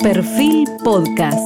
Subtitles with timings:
[0.00, 1.38] Perfil Podcast.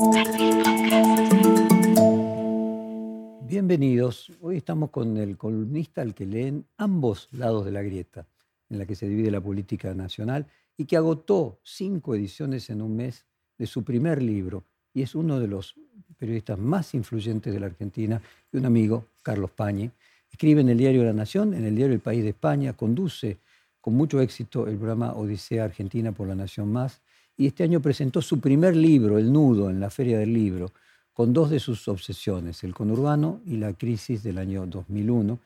[3.43, 4.31] Bienvenidos.
[4.41, 8.27] Hoy estamos con el columnista al que leen ambos lados de la grieta,
[8.69, 10.47] en la que se divide la política nacional
[10.77, 13.25] y que agotó cinco ediciones en un mes
[13.57, 15.75] de su primer libro y es uno de los
[16.19, 18.21] periodistas más influyentes de la Argentina
[18.53, 19.91] y un amigo, Carlos Pañi.
[20.31, 23.39] Escribe en el diario La Nación, en el diario El País de España, conduce
[23.81, 27.01] con mucho éxito el programa Odisea Argentina por la Nación Más,
[27.37, 30.73] y este año presentó su primer libro, El Nudo, en la Feria del Libro,
[31.13, 35.39] con dos de sus obsesiones, el conurbano y la crisis del año 2001.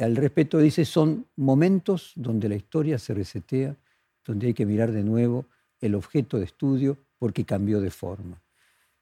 [0.00, 3.76] Al respecto dice, son momentos donde la historia se resetea,
[4.24, 5.46] donde hay que mirar de nuevo
[5.80, 8.40] el objeto de estudio porque cambió de forma.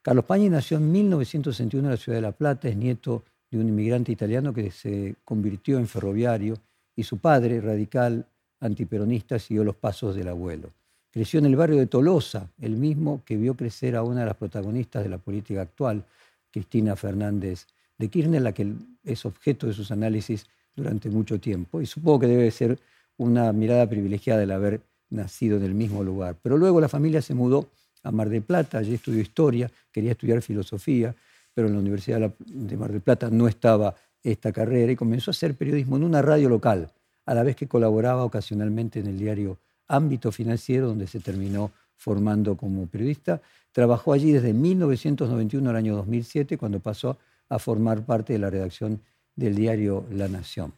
[0.02, 3.69] Carlos Pañi nació en 1961 en la ciudad de La Plata, es nieto de un
[3.69, 6.57] inmigrante italiano que se convirtió en ferroviario
[6.97, 8.27] y su padre, radical
[8.60, 10.71] antiperonista, siguió los pasos del abuelo.
[11.12, 14.37] Creció en el barrio de Tolosa, el mismo que vio crecer a una de las
[14.37, 16.05] protagonistas de la política actual,
[16.52, 17.66] Cristina Fernández
[17.98, 18.73] de Kirchner, la que
[19.04, 21.80] es objeto de sus análisis durante mucho tiempo.
[21.80, 22.79] Y supongo que debe ser
[23.16, 26.37] una mirada privilegiada el haber nacido en el mismo lugar.
[26.40, 27.66] Pero luego la familia se mudó
[28.04, 31.15] a Mar del Plata, allí estudió historia, quería estudiar filosofía,
[31.52, 35.32] pero en la Universidad de Mar del Plata no estaba esta carrera y comenzó a
[35.32, 36.92] hacer periodismo en una radio local
[37.26, 39.59] a la vez que colaboraba ocasionalmente en el diario
[39.91, 43.43] Ámbito Financiero, donde se terminó formando como periodista.
[43.73, 49.01] Trabajó allí desde 1991 al año 2007, cuando pasó a formar parte de la redacción
[49.37, 50.73] del diario La Nación.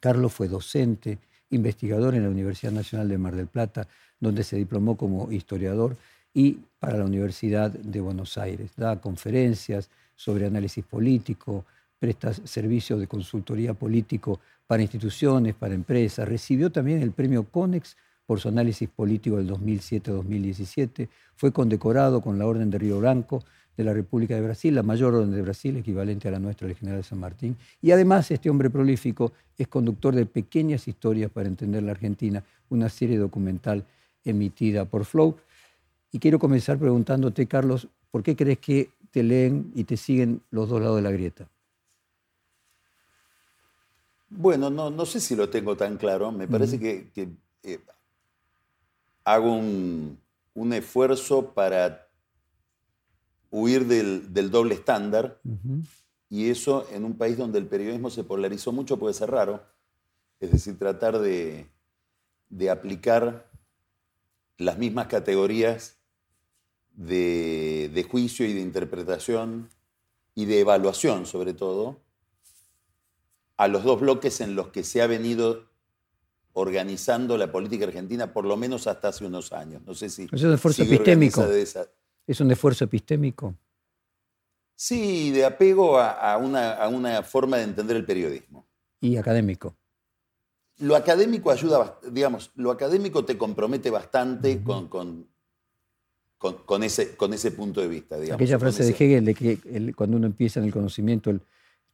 [0.00, 1.18] Carlos fue docente,
[1.50, 3.86] investigador en la Universidad Nacional de Mar del Plata,
[4.20, 5.96] donde se diplomó como historiador,
[6.32, 8.72] y para la Universidad de Buenos Aires.
[8.76, 11.64] Da conferencias sobre análisis político,
[12.04, 16.28] presta servicios de consultoría político para instituciones, para empresas.
[16.28, 21.08] Recibió también el premio CONEX por su análisis político del 2007-2017.
[21.34, 23.42] Fue condecorado con la Orden de Río Blanco
[23.74, 26.76] de la República de Brasil, la mayor orden de Brasil, equivalente a la nuestra del
[26.76, 27.56] General San Martín.
[27.80, 32.90] Y además este hombre prolífico es conductor de Pequeñas Historias para Entender la Argentina, una
[32.90, 33.82] serie documental
[34.26, 35.36] emitida por Flow.
[36.12, 40.68] Y quiero comenzar preguntándote, Carlos, ¿por qué crees que te leen y te siguen los
[40.68, 41.48] dos lados de la grieta?
[44.36, 46.32] Bueno, no, no sé si lo tengo tan claro.
[46.32, 47.80] Me parece que, eh,
[49.24, 50.18] hago un,
[50.72, 52.08] esfuerzo para
[53.50, 55.40] huir del, doble estándar
[56.28, 59.62] y eso en un país donde el periodismo se polarizó mucho puede ser raro.
[60.40, 61.68] Es decir, tratar de,
[62.70, 63.48] aplicar
[64.58, 65.96] las mismas categorías
[66.92, 69.68] de, de juicio y de interpretación
[70.34, 72.03] y de evaluación sobre todo
[73.56, 75.68] a los dos bloques en los que se ha venido
[76.54, 79.82] organizando la política argentina, por lo menos hasta hace unos años.
[79.84, 80.28] No sé si.
[80.32, 81.44] Es un esfuerzo epistémico.
[82.26, 83.54] Es un esfuerzo epistémico.
[84.76, 88.66] Sí, de apego a, una, forma de entender el periodismo.
[89.00, 89.76] Y académico.
[90.78, 94.88] Lo académico ayuda, digamos, lo académico te compromete bastante con,
[96.38, 98.16] con, ese, con ese punto de vista.
[98.16, 101.40] Aquella frase de Hegel de que cuando uno empieza en el conocimiento, el,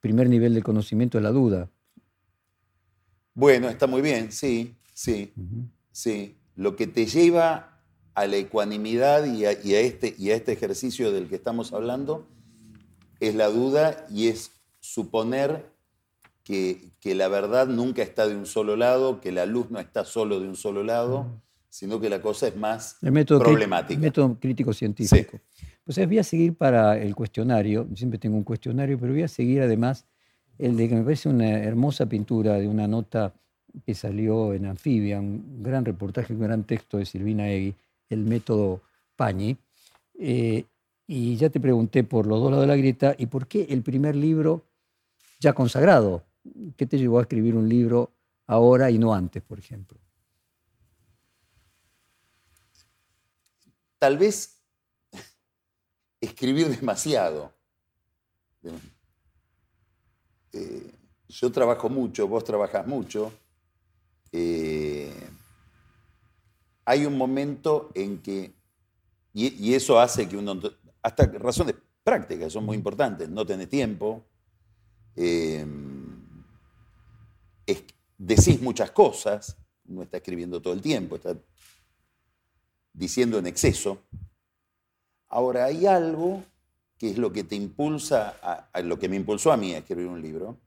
[0.00, 1.70] primer nivel de conocimiento es la duda.
[3.34, 5.32] Bueno, está muy bien, sí, sí,
[5.92, 6.36] sí.
[6.56, 7.80] Lo que te lleva
[8.14, 12.28] a la ecuanimidad y a, este, y a este ejercicio del que estamos hablando
[13.20, 15.70] es la duda y es suponer
[16.44, 20.40] que, la verdad nunca está de un solo lado, que la luz no está solo
[20.40, 23.94] de un solo lado, sino que la cosa es más problemática.
[23.94, 25.38] El método crítico científico.
[25.84, 29.62] Pues voy a seguir para el cuestionario, siempre tengo un cuestionario, pero voy a seguir
[29.62, 30.06] además
[30.58, 33.32] el de que me parece una hermosa pintura de una nota
[33.86, 37.74] que salió en Anfibia, un gran reportaje, un gran texto de Silvina Egui,
[38.10, 38.82] el método
[39.16, 39.56] Pañi.
[40.18, 40.64] Eh,
[41.06, 43.82] y ya te pregunté por los dos lados de la grieta y por qué el
[43.82, 44.66] primer libro
[45.40, 46.24] ya consagrado.
[46.76, 48.10] ¿Qué te llevó a escribir un libro
[48.46, 49.98] ahora y no antes, por ejemplo?
[53.98, 54.59] Tal vez
[56.20, 57.52] escribir demasiado.
[60.52, 60.92] Eh,
[61.28, 63.32] yo trabajo mucho, vos trabajas mucho.
[64.32, 65.12] Eh,
[66.84, 68.52] hay un momento en que,
[69.32, 70.60] y, eso hace que uno,
[71.02, 74.24] hasta razones prácticas son muy importantes, no tenés tiempo,
[75.14, 75.64] eh,
[78.20, 81.36] decís muchas cosas, no está escribiendo todo el tiempo, está
[82.92, 84.02] diciendo en exceso.
[85.30, 86.42] Ahora, hay algo
[86.98, 88.36] que es lo que te impulsa,
[88.84, 90.58] lo que me impulsó a mí a escribir un libro,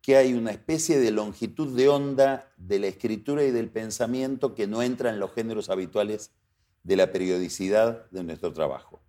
[0.00, 4.66] que hay una especie de longitud de onda de la escritura y del pensamiento que
[4.66, 6.30] no entra en los géneros habituales
[6.82, 9.02] de la periodicidad de nuestro trabajo.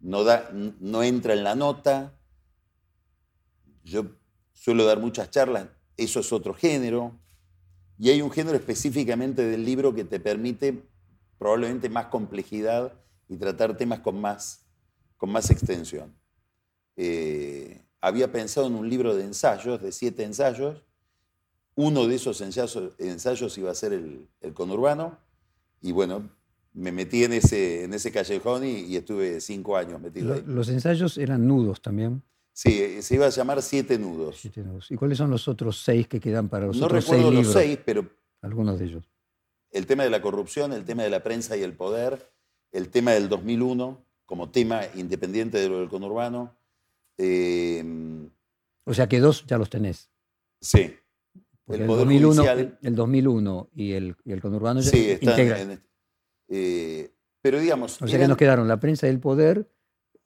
[0.00, 2.18] No, da, no entra en la nota.
[3.84, 4.06] Yo
[4.52, 7.12] suelo dar muchas charlas, eso es otro género.
[7.98, 10.88] Y hay un género específicamente del libro que te permite
[11.38, 12.94] probablemente más complejidad
[13.30, 14.66] y tratar temas con más,
[15.16, 16.12] con más extensión.
[16.96, 20.84] Eh, había pensado en un libro de ensayos, de siete ensayos.
[21.76, 25.16] Uno de esos ensayos, ensayos iba a ser el, conurbano.
[25.80, 26.28] Y bueno,
[26.72, 30.42] me metí en ese, en ese callejón y, estuve cinco años metido ahí.
[30.44, 32.22] ¿Los ensayos eran nudos también?
[32.52, 34.38] Sí, se iba a llamar Siete Nudos.
[34.40, 34.90] Siete nudos.
[34.90, 37.32] ¿Y cuáles son los otros seis que quedan para los no otros seis libros?
[37.32, 38.10] No recuerdo los seis, pero...
[38.42, 39.04] Algunos de ellos.
[39.70, 42.28] El tema de la corrupción, el tema de la prensa y el poder,
[42.72, 46.54] el tema del 2001 como tema independiente de lo del conurbano,
[47.22, 48.30] Em,
[48.84, 50.08] o sea que dos ya los tenés.
[50.58, 50.96] Sí.
[51.68, 52.44] el, 2001,
[52.80, 55.82] el, 2001 y el, el conurbano sí, están en,
[56.48, 57.10] eh,
[57.42, 58.00] pero digamos...
[58.00, 59.70] O sea que nos quedaron la prensa y el poder.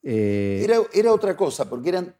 [0.03, 2.15] Eh, era, era, otra cosa, porque eran,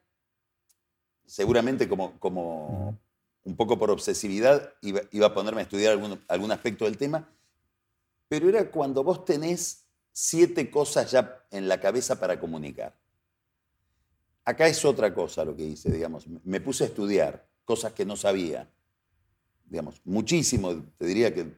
[1.26, 3.00] seguramente como, como
[3.44, 7.30] un poco por obsesividad, iba, iba, a ponerme a estudiar algún, algún aspecto del tema,
[8.28, 9.85] pero era cuando vos tenés
[10.18, 12.98] siete cosas ya en la cabeza para comunicar.
[14.46, 16.26] Acá es otra cosa lo que hice, digamos.
[16.46, 18.72] Me puse a estudiar cosas que no sabía.
[19.66, 21.52] Digamos, muchísimo, te diría que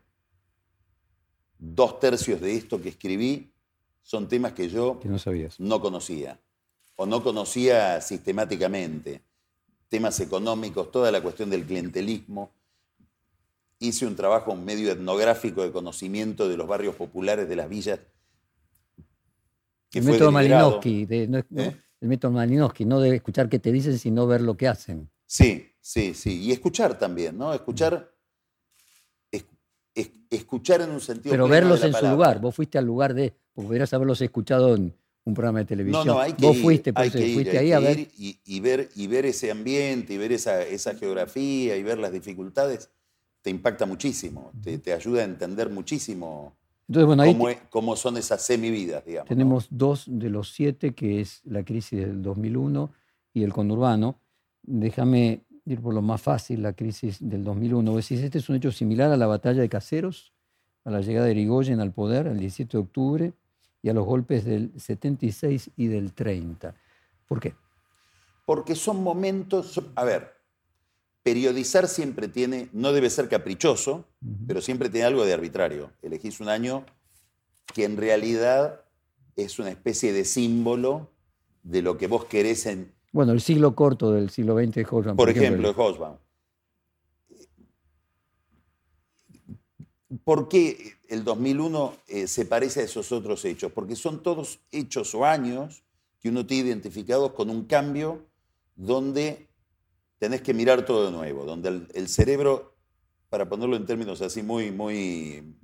[1.60, 3.54] dos tercios de esto que escribí
[4.02, 5.60] son temas que yo no, sabías.
[5.60, 6.40] no conocía
[6.96, 9.22] o no conocía sistemáticamente.
[9.88, 12.52] Temas económicos, toda la cuestión del clientelismo.
[13.78, 18.00] Hice un trabajo medio etnográfico de conocimiento de los barrios populares de las villas.
[19.92, 21.24] Fue método Malinowski, de,
[21.56, 21.76] ¿Eh?
[22.02, 25.10] el método Malinowski, no de escuchar qué te dicen, sino ver lo que hacen.
[25.26, 26.42] Sí, sí, sí.
[26.42, 27.54] Y escuchar también, ¿no?
[27.54, 28.12] Escuchar,
[30.30, 31.32] escuchar en un sentido.
[31.32, 32.40] Pero verlos en su lugar.
[32.40, 33.34] Vos fuiste al lugar de.
[33.54, 36.06] Porque podrías haberlos escuchado en un programa de televisión.
[36.06, 38.08] No, no, hay que Vos ir, fuiste, hay que fuiste ahí a ver.
[38.18, 38.90] Y, ver.
[38.96, 42.90] Y ver ese ambiente, y ver esa, esa geografía, y ver las dificultades,
[43.42, 44.52] te impacta muchísimo.
[44.62, 46.56] Te, te ayuda a entender muchísimo
[46.88, 49.28] entonces, bueno, ahí ¿Cómo, son esas semividas, digamos?
[49.28, 52.92] Tenemos dos de los siete, que es la crisis del 2001
[53.34, 54.20] y el conurbano.
[54.64, 57.92] Déjame ir por lo más fácil, la crisis del 2001.
[57.92, 60.32] Vos decís, este es un hecho similar a la batalla de Caseros,
[60.86, 63.34] a la llegada de Irigoyen al poder el 17 de octubre
[63.82, 66.74] y a los golpes del 76 y del 30.
[67.28, 67.54] ¿Por qué?
[68.46, 70.37] Porque son momentos, a ver,
[71.28, 74.06] periodizar siempre tiene, no debe ser caprichoso,
[74.48, 75.92] pero siempre tiene algo de arbitrario.
[76.02, 76.86] Elegís un año
[77.74, 78.86] que en realidad
[79.36, 81.12] es una especie de símbolo
[81.64, 82.94] de lo que vos querés en...
[83.12, 85.18] Bueno, el siglo corto del siglo XX de Hobsbawm.
[85.18, 86.18] Por, ejemplo, de Hobsbawm.
[90.24, 93.74] ¿Por qué el 2001 eh, se parece a esos otros hechos?
[93.74, 95.84] Porque son todos hechos o años
[96.22, 98.26] que uno tiene identificados con un cambio
[98.78, 99.48] donde
[100.20, 102.76] tenés que mirar todo de nuevo, donde el, cerebro,
[103.30, 105.56] para ponerlo en términos así muy, muy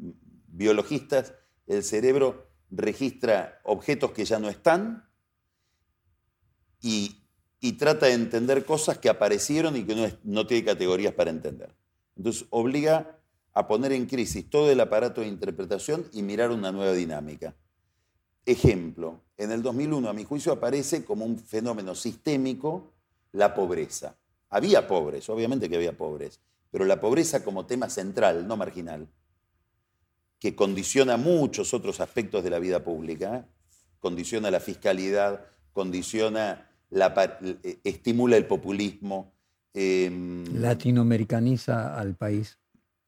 [0.47, 1.33] biologistas,
[1.67, 5.09] el cerebro registra objetos que ya no están
[6.81, 7.19] y,
[7.79, 11.73] trata de entender cosas que aparecieron y que no, no tiene categorías para entender.
[12.17, 13.19] Entonces obliga
[13.53, 17.55] a poner en crisis todo el aparato de interpretación y mirar una nueva dinámica.
[18.45, 22.91] Ejemplo, en el 2001 a mi juicio aparece como un fenómeno sistémico
[23.31, 24.17] la pobreza.
[24.53, 29.07] Había pobres, obviamente que había pobres, pero la pobreza como tema central, no marginal,
[30.37, 33.47] que condiciona muchos otros aspectos de la vida pública,
[33.99, 39.33] condiciona la fiscalidad, condiciona, la, eh, estimula el populismo.
[39.73, 42.59] Em, latinoamericaniza al país.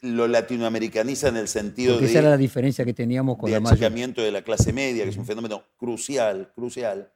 [0.02, 2.12] Lo latinoamericaniza en el sentido Porque de...
[2.12, 5.18] Esa era la diferencia que teníamos con de la de la clase media, que es
[5.18, 7.12] un fenómeno crucial, crucial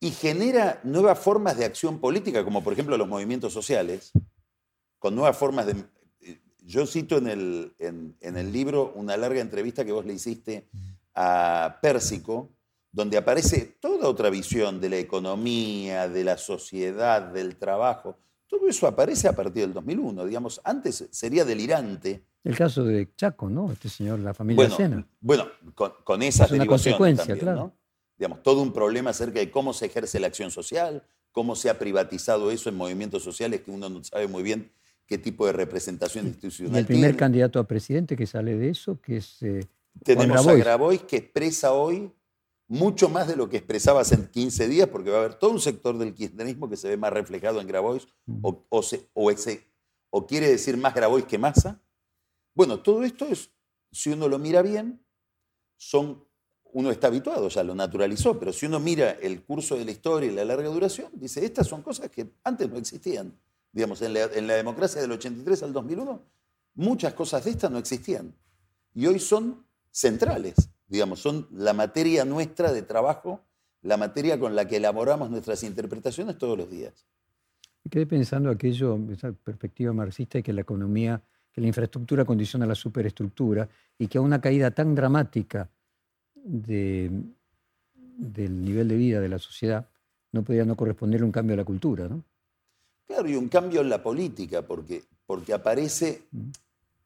[0.00, 4.12] y genera nuevas formas de acción política, como por ejemplo los movimientos sociales,
[4.98, 5.84] con nuevas formas de...
[6.20, 10.68] Eh, yo cito en el, en, el libro una larga entrevista que vos le hiciste
[11.14, 12.50] a Pérsico,
[12.92, 18.16] donde aparece toda otra visión de la economía, de la sociedad, del trabajo.
[18.46, 22.24] Todo eso aparece a partir del 2001, digamos, antes sería delirante.
[22.44, 23.72] El caso de Chaco, ¿no?
[23.72, 27.77] Este señor, la familia bueno, Bueno, con, con esas es una consecuencia, claro
[28.18, 31.78] digamos, todo un problema acerca de cómo se ejerce la acción social, cómo se ha
[31.78, 34.72] privatizado eso en movimientos sociales que uno no sabe muy bien
[35.06, 39.00] qué tipo de representación institucional y el primer candidato a presidente que sale de eso,
[39.00, 39.66] que es eh,
[40.04, 42.12] Tenemos a Grabois, que expresa hoy
[42.68, 45.60] mucho más de lo que expresaba hace 15 días, porque va a haber todo un
[45.60, 48.06] sector del kirchnerismo que se ve más reflejado en Grabois,
[48.42, 48.66] o,
[49.14, 49.66] o, ese,
[50.10, 51.80] o quiere decir más Grabois que Massa.
[52.54, 53.50] Bueno, todo esto es,
[53.90, 55.02] si uno lo mira bien,
[55.78, 56.27] son,
[56.72, 60.30] uno está habituado, ya lo naturalizó, pero si uno mira el curso de la historia
[60.30, 63.32] y la larga duración, dice, estas son cosas que antes no existían.
[63.72, 66.22] Digamos, en la, en la democracia del 83 al 2001,
[66.74, 68.34] muchas cosas de estas no existían.
[68.94, 70.54] Y hoy son centrales,
[70.86, 73.44] digamos, son la materia nuestra de trabajo,
[73.82, 77.06] la materia con la que elaboramos nuestras interpretaciones todos los días.
[77.84, 81.22] Me quedé pensando aquello, esa perspectiva marxista de que la economía,
[81.52, 85.70] que la infraestructura condiciona la superestructura y que a una caída tan dramática
[86.44, 87.10] de,
[87.94, 89.88] del nivel de vida de la sociedad
[90.32, 92.22] no podía no corresponderle un cambio a la cultura, ¿no?
[93.06, 96.24] Claro, y un cambio en la política, porque, porque aparece,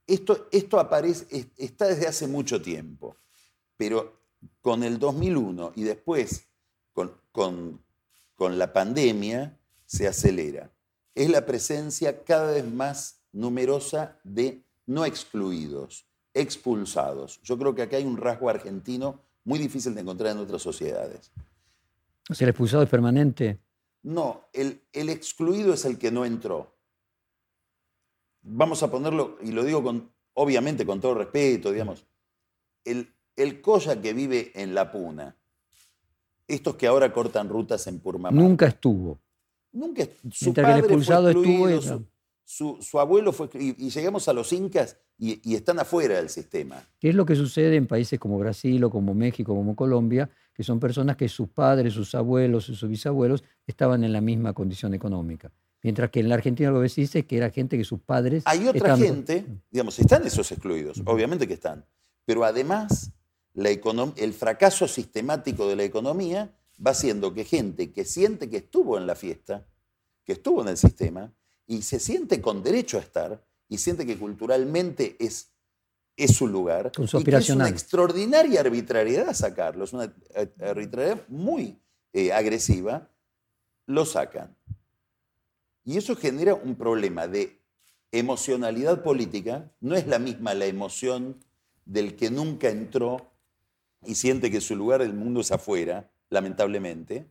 [0.06, 3.16] esto, esto aparece, está desde hace mucho tiempo,
[3.76, 4.20] pero
[4.60, 6.48] con el 2001 y después
[6.92, 7.80] con, con,
[8.34, 10.72] con la pandemia se acelera.
[11.14, 17.40] Es la presencia cada vez más numerosa de no excluidos, expulsados.
[17.42, 21.32] Yo creo que acá hay un rasgo argentino muy difícil de encontrar en otras sociedades.
[22.30, 23.58] O sea, el expulsado es permanente.
[24.02, 26.74] No, el, el excluido es el que no entró.
[28.42, 32.06] Vamos a ponerlo, y lo digo con, obviamente con todo respeto, digamos,
[32.84, 35.36] el, el Coya que vive en La Puna,
[36.48, 38.36] estos que ahora cortan rutas en Purmamá.
[38.36, 39.20] Nunca estuvo.
[39.72, 42.06] Nunca, su Mientras que el fue expulsado estuvo su,
[42.52, 46.28] su- su abuelo fue, y, y llegamos a los incas y, y están afuera del
[46.28, 46.86] sistema.
[46.98, 50.62] ¿Qué es lo que sucede en países como Brasil o como México, como Colombia, que
[50.62, 54.92] son personas que sus padres, sus abuelos y sus bisabuelos estaban en la misma condición
[54.92, 55.50] económica?
[55.82, 58.00] Mientras que en la Argentina lo que se dice es que era gente que sus
[58.00, 58.42] padres...
[58.46, 61.86] Hay otra estaban- gente, digamos, están esos excluidos, obviamente que están,
[62.26, 63.12] pero además
[63.54, 66.54] la el fracaso sistemático de la economía
[66.84, 69.66] va haciendo que gente que siente que estuvo en la fiesta,
[70.24, 71.32] que estuvo en el sistema,
[71.66, 75.52] y se siente con derecho a estar, y siente que culturalmente es,
[76.16, 80.12] es su lugar, y que es una extraordinaria arbitrariedad sacarlo, es una
[80.60, 81.78] arbitrariedad muy
[82.12, 83.08] eh, agresiva,
[83.86, 84.54] lo sacan.
[85.84, 87.60] Y eso genera un problema de
[88.12, 89.72] emocionalidad política.
[89.80, 91.42] No es la misma la emoción
[91.86, 93.32] del que nunca entró
[94.04, 97.26] y siente que su lugar del mundo es afuera, lamentablemente,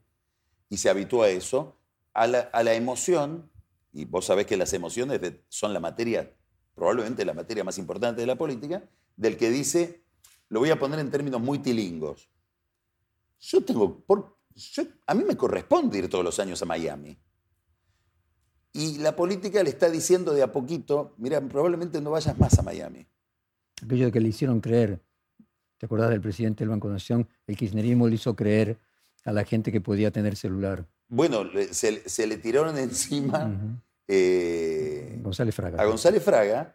[0.69, 1.77] y se habitúa a eso,
[2.13, 3.50] a la, a la emoción,
[3.93, 5.19] y vos sabés que las emociones
[5.49, 6.33] son la materia,
[6.75, 8.83] probablemente la materia más importante de la política,
[9.15, 10.03] del que dice,
[10.49, 12.29] lo voy a poner en términos muy tilingos.
[13.39, 17.17] Yo tengo, por- yo- a mí me corresponde ir todos los años a Miami.
[18.73, 22.61] Y la política le está diciendo de a poquito, mira, probablemente no vayas más a
[22.61, 23.05] Miami.
[23.83, 25.01] Aquello de que le hicieron creer,
[25.77, 27.27] ¿te acordás del presidente del Banco Nación?
[27.47, 28.79] El kirchnerismo le hizo creer
[29.25, 30.87] a la gente que podía tener celular.
[31.13, 33.53] Bueno, se, se le tiraron encima
[34.07, 35.81] eh, González Fraga.
[35.81, 36.73] a González Fraga.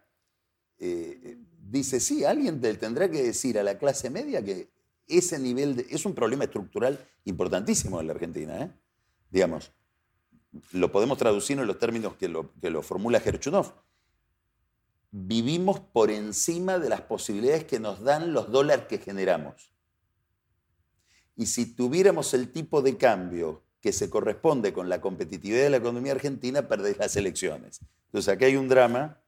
[0.79, 4.69] eh, dice, sí, alguien te- tendrá que decir a la clase media que
[5.09, 8.61] ese nivel de, es un problema estructural importantísimo en la Argentina.
[8.63, 8.71] ¿eh?
[9.31, 9.73] Digamos,
[10.73, 13.73] lo podemos traducir en los términos que lo, que lo formula Gerchunov.
[15.11, 19.73] Vivimos por encima de las posibilidades que nos dan los dólares que generamos.
[21.37, 25.77] Y si tuviéramos el tipo de cambio que se corresponde con la competitividad de la
[25.77, 27.79] economía argentina, perdés las elecciones.
[28.07, 29.21] Entonces acá hay un drama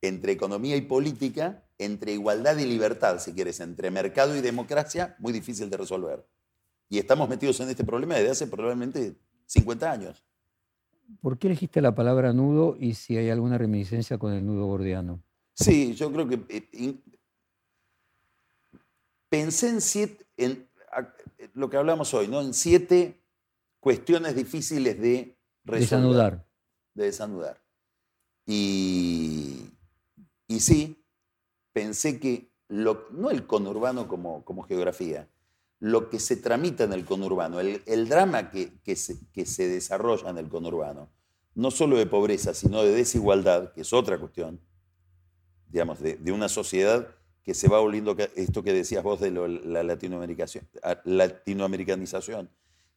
[0.00, 5.34] entre economía y política, entre igualdad y libertad, si quieres, entre mercado y democracia, muy
[5.34, 6.26] difícil de resolver.
[6.88, 10.24] Y estamos metidos en este problema desde hace probablemente 50 años.
[11.20, 15.22] ¿Por qué elegiste la palabra nudo y si hay alguna reminiscencia con el nudo gordiano?
[15.52, 17.02] Sí, yo creo que eh, in-
[19.28, 20.66] pensé en siete, en
[21.52, 22.40] lo que hablamos hoy, ¿no?
[22.40, 23.20] En siete
[23.86, 25.80] cuestiones difíciles de resolver.
[25.80, 26.46] Desanudar.
[26.94, 27.62] de desanudar.
[28.44, 29.70] Y,
[30.48, 31.04] y sí,
[31.72, 35.28] pensé que lo- no el conurbano como, como geografía,
[35.78, 39.68] lo que se tramita en el conurbano, el, el drama que, que se, que se
[39.68, 41.08] desarrolla en el conurbano,
[41.54, 44.58] no solo de pobreza, sino de desigualdad, que es otra cuestión,
[45.68, 47.06] digamos, de, de una sociedad
[47.44, 50.66] que se va volviendo, esto que decías vos de lo- la latinoamericación-
[51.04, 52.50] latinoamericanización,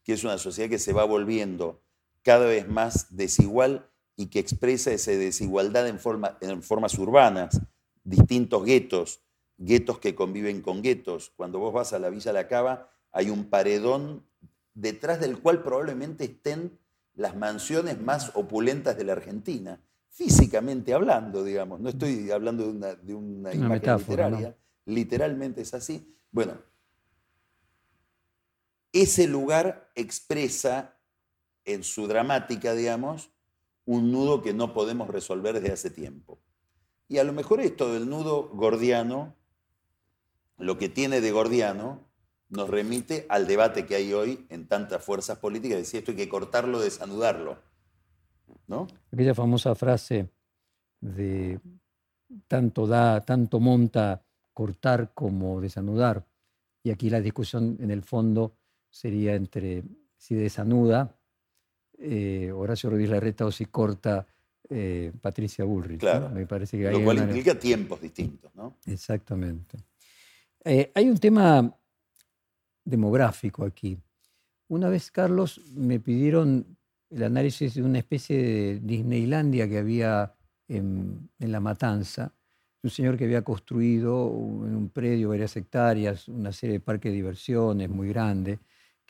[0.04, 1.82] que es una sociedad que se va volviendo
[2.22, 7.60] cada vez más desigual y que expresa esa desigualdad en, forma- en formas urbanas,
[8.04, 9.22] distintos guetos,
[9.56, 11.32] guetos que conviven con guetos.
[11.36, 14.26] Cuando vos vas a la Villa La Cava, hay un paredón
[14.74, 16.78] detrás del cual probablemente estén
[17.14, 19.80] las mansiones más opulentas de la Argentina,
[20.10, 21.80] físicamente hablando, digamos.
[21.80, 24.36] No estoy hablando de una, de una Una imagen metáfora, ¿no?
[24.36, 26.14] literaria, literalmente es así.
[26.30, 26.54] Bueno,
[28.92, 30.98] ese lugar expresa
[31.64, 33.30] en su dramática, digamos,
[33.84, 36.40] un nudo que no podemos resolver desde hace tiempo.
[37.08, 39.36] Y a lo mejor esto del nudo gordiano
[40.60, 42.06] lo que tiene de gordiano
[42.50, 46.16] nos remite al debate que hay hoy en tantas fuerzas políticas, de si esto hay
[46.16, 47.58] que cortarlo, desanudarlo.
[48.66, 48.86] ¿No?
[49.12, 50.30] Aquella famosa frase
[51.00, 51.60] de
[52.46, 56.26] tanto da, tanto monta cortar como desanudar.
[56.82, 58.56] Y aquí la discusión en el fondo
[58.90, 59.84] sería entre
[60.16, 61.16] si desanuda
[61.98, 64.26] eh, Horacio Rodríguez Larreta o si corta
[64.68, 66.00] eh, Patricia Bullrich.
[66.00, 66.28] Claro.
[66.30, 68.76] Me parece que Lo cual implica tiempos distintos, ¿no?
[68.86, 69.78] Exactamente.
[70.64, 71.74] Eh, hay un tema
[72.84, 73.98] demográfico aquí.
[74.68, 76.76] Una vez, Carlos, me pidieron
[77.10, 80.34] el análisis de una especie de Disneylandia que había
[80.68, 82.32] en, en La Matanza,
[82.82, 84.28] un señor que había construido
[84.66, 88.60] en un predio varias hectáreas, una serie de parques de diversiones muy grande,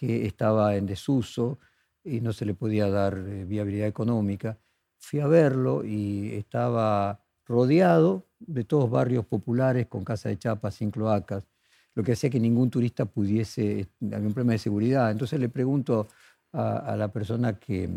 [0.00, 1.58] que estaba en desuso
[2.02, 4.58] y no se le podía dar eh, viabilidad económica.
[4.96, 10.90] Fui a verlo y estaba rodeado de todos barrios populares con casa de chapas sin
[10.90, 11.46] cloacas,
[11.94, 15.10] lo que hacía que ningún turista pudiese, había un problema de seguridad.
[15.10, 16.08] Entonces le pregunto
[16.52, 17.90] a, a la persona que,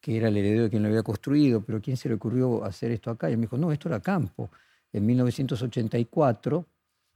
[0.00, 2.90] que era el heredero de quien lo había construido, pero ¿quién se le ocurrió hacer
[2.90, 3.30] esto acá?
[3.30, 4.50] Y él me dijo, no, esto era campo.
[4.92, 6.66] En 1984,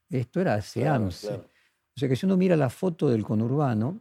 [0.08, 0.60] esto era.
[1.24, 1.51] Claro, claro.
[1.94, 4.00] O sea que si uno mira la foto del conurbano,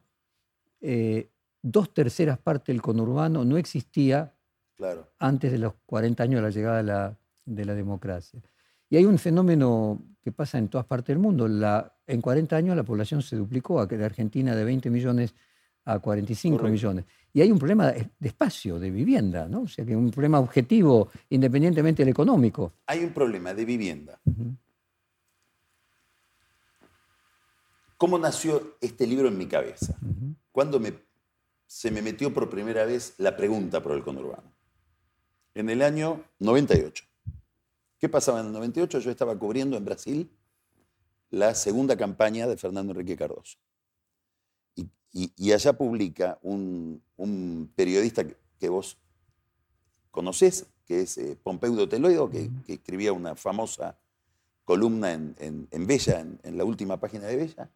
[0.79, 1.29] eh,
[1.62, 4.33] dos terceras partes del conurbano no existía
[4.75, 5.07] Claro.
[5.19, 8.41] antes de los 40 años de la llegada de la, de la democracia.
[8.89, 11.48] Y hay un fenómeno que pasa en todas partes del mundo.
[11.48, 15.36] La, en 40 años la población se duplicó, de Argentina de 20 millones
[15.86, 16.71] a 45 Correcto.
[16.71, 17.05] millones.
[17.33, 19.62] Y hay un problema de de espacio, de vivienda, ¿no?
[19.62, 22.74] O sea que un problema objetivo independientemente del económico.
[22.88, 24.19] Hay un problema de vivienda.
[28.01, 29.96] ¿Cómo nació este libro en mi cabeza?
[30.51, 30.91] ¿Cuándo me,
[31.67, 34.51] se me metió por primera vez la pregunta por el conurbano?
[35.53, 37.03] En el año 98.
[38.00, 38.98] ¿Qué pasaba en el 98?
[39.01, 40.31] Yo estaba cubriendo en Brasil
[41.29, 43.60] la segunda campaña de Fernando Enrique Cardoso.
[44.74, 48.97] Y, y- y allá publica un, un periodista que, que vos
[50.10, 53.95] conocés, que es eh, Pompeu Teloido, que, que escribía una famosa
[54.65, 57.69] columna en, en- en Bella, en, en la última página de Bella.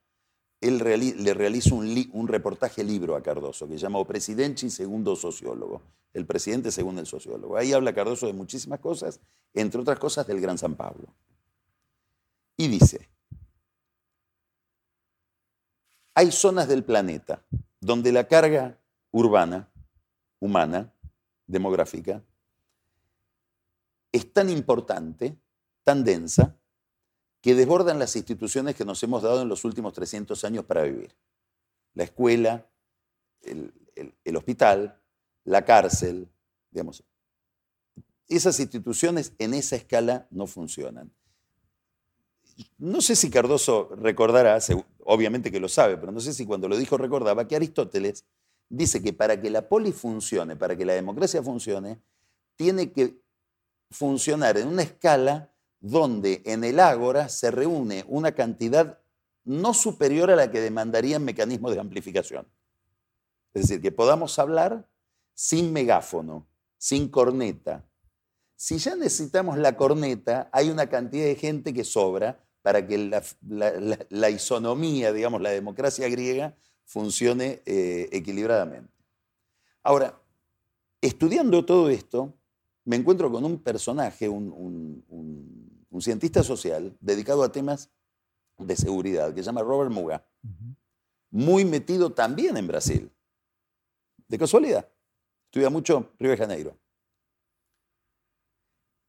[0.62, 5.82] Él le realiza un, reportaje libro a Cardoso que se llama O Presidente segundo sociólogo,
[6.14, 7.58] el presidente según el sociólogo.
[7.58, 9.20] Ahí habla Cardoso de muchísimas cosas,
[9.54, 11.08] entre otras cosas del Gran San Pablo.
[12.58, 13.10] Y dice,
[16.14, 17.44] hay zonas del planeta
[17.82, 18.80] donde la carga
[19.12, 19.70] urbana,
[20.40, 20.94] humana,
[21.46, 22.24] demográfica,
[24.12, 25.38] es tan importante,
[25.84, 26.56] tan densa,
[27.46, 31.16] que desbordan las instituciones que nos hemos dado en los últimos 300 años para vivir.
[31.94, 32.68] La escuela,
[33.44, 33.72] el,
[34.24, 35.00] el- hospital,
[35.44, 36.28] la cárcel,
[36.72, 37.04] digamos.
[38.28, 41.14] Esas instituciones en esa escala no funcionan.
[42.80, 44.58] No sé si Cardoso recordará,
[45.04, 48.26] obviamente que lo sabe, pero no sé si cuando lo dijo recordaba que Aristóteles
[48.70, 52.02] dice que para que la poli funcione, para que la democracia funcione,
[52.56, 53.22] tiene que
[53.92, 55.55] funcionar en una escala
[55.86, 58.98] donde en el ágora se reúne una cantidad
[59.44, 62.48] no superior a la que demandarían mecanismos de amplificación.
[63.54, 64.90] Es decir, que podamos hablar
[65.36, 66.48] sin megáfono,
[66.80, 67.86] sin corneta.
[68.56, 74.30] Si ya necesitamos la corneta, hay una cantidad de gente que sobra para que la,
[74.32, 78.92] isonomía, digamos, la democracia griega, funcione eh, equilibradamente.
[79.84, 80.20] Ahora,
[81.00, 82.34] estudiando todo esto,
[82.86, 85.65] me encuentro con un personaje, un-
[85.96, 87.90] un cientista social dedicado a temas
[88.58, 90.26] de seguridad, que se llama Robert Muga,
[91.32, 93.10] muy metido también en Brasil.
[94.28, 94.90] De casualidad.
[95.46, 96.78] Estudia mucho Río de Janeiro.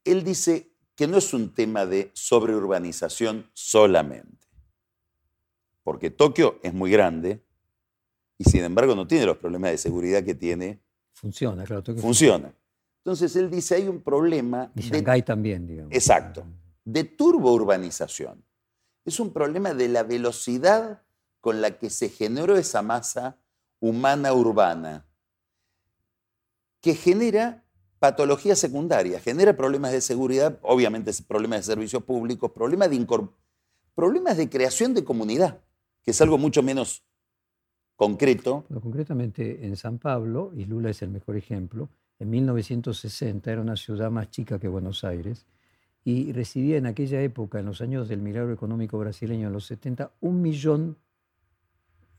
[0.05, 4.47] Él dice que no es un tema de sobreurbanización solamente,
[5.83, 7.43] porque Tokio es muy grande
[8.37, 11.83] y sin embargo no tiene los problemas de seguridad que tiene, Funciona, claro.
[11.83, 12.53] que- funciona.
[13.03, 15.93] Entonces él dice, hay un problema Y de Shanghái también, digamos.
[15.93, 16.45] Exacto.
[16.87, 18.45] De turbourbanización.
[19.03, 21.03] Es un problema de la velocidad
[21.41, 23.37] con la que se generó esa masa
[23.81, 25.05] humana urbana,
[26.79, 27.65] que genera
[27.99, 33.05] patologías secundarias, genera problemas de seguridad, obviamente problemas de servicios públicos, problemas de,
[33.93, 35.59] problemas de creación de comunidad,
[36.03, 37.03] que es algo mucho menos
[37.97, 38.65] concreto.
[38.81, 44.09] Concretamente en San Pablo, y Lula es el mejor ejemplo, en 1960 era una ciudad
[44.09, 45.45] más chica que Buenos Aires
[46.09, 50.09] y recibía en aquella época, en los años del milagro económico brasileño, en los 70,
[50.21, 50.95] un millón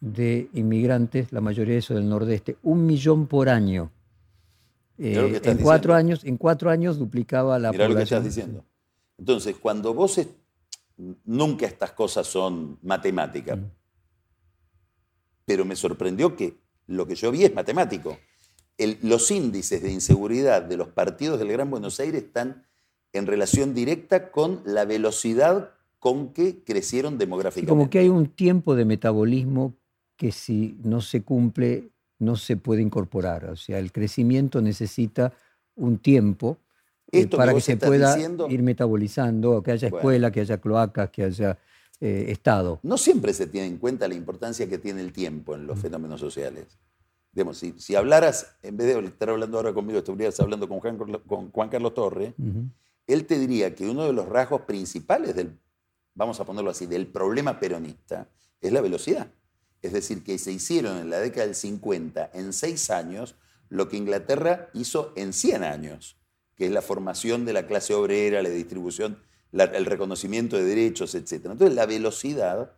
[0.01, 3.90] de inmigrantes, la mayoría de eso del nordeste, un millón por año.
[4.98, 5.94] Eh, en, cuatro diciendo.
[5.94, 8.18] años, en cuatro años duplicaba la Mirá lo que población.
[8.18, 8.64] estás diciendo.
[9.16, 10.29] Entonces, cuando vos, es-
[11.24, 13.57] nunca estas cosas son matemáticas.
[13.59, 13.64] Mm.
[15.46, 18.18] Pero me sorprendió que lo que yo vi es matemático.
[18.77, 22.67] El- los índices de inseguridad de los partidos del Gran Buenos Aires están
[23.12, 27.71] en relación directa con la velocidad con que crecieron demográficamente.
[27.71, 29.75] como que hay un tiempo de metabolismo
[30.16, 31.90] que si no se cumple
[32.21, 33.44] no se puede incorporar.
[33.47, 35.33] O sea, el crecimiento necesita
[35.77, 36.59] un tiempo
[37.11, 39.99] eh, Esto que para que vos se pueda diciendo- ir metabolizando, que haya Bueno.
[40.01, 41.59] escuela, que haya cloacas, que haya
[42.01, 42.79] eh, Estado.
[42.83, 46.21] No siempre se tiene en cuenta la importancia que tiene el tiempo en los fenómenos
[46.21, 46.79] sociales.
[47.33, 50.97] Digamos, si, si hablaras, en vez de estar hablando ahora conmigo, estuvieras hablando con Juan,
[50.99, 52.64] Carlos- con Juan Carlos Torre, Ujú.
[53.09, 55.59] Él te diría que uno de los rasgos principales del,
[56.14, 58.29] vamos a ponerlo así, del problema peronista
[58.61, 59.33] es la velocidad.
[59.81, 63.35] Es decir, que se hicieron en la década del 50, en seis años,
[63.68, 66.16] lo que Inglaterra hizo en 100 años,
[66.55, 71.33] que es la formación de la clase obrera, la distribución, el reconocimiento de derechos, etc.
[71.47, 72.73] Entonces, la velocidad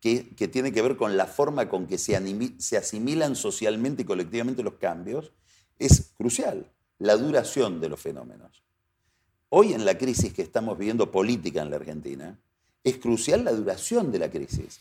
[0.00, 4.74] que, tiene que ver con la forma con que se asimilan socialmente y colectivamente los
[4.74, 5.32] cambios
[5.78, 6.72] es crucial.
[6.98, 8.65] La duración de los fenómenos.
[9.48, 12.38] Hoy en la crisis que estamos viviendo política en la Argentina,
[12.82, 14.80] es crucial la duración de la crisis.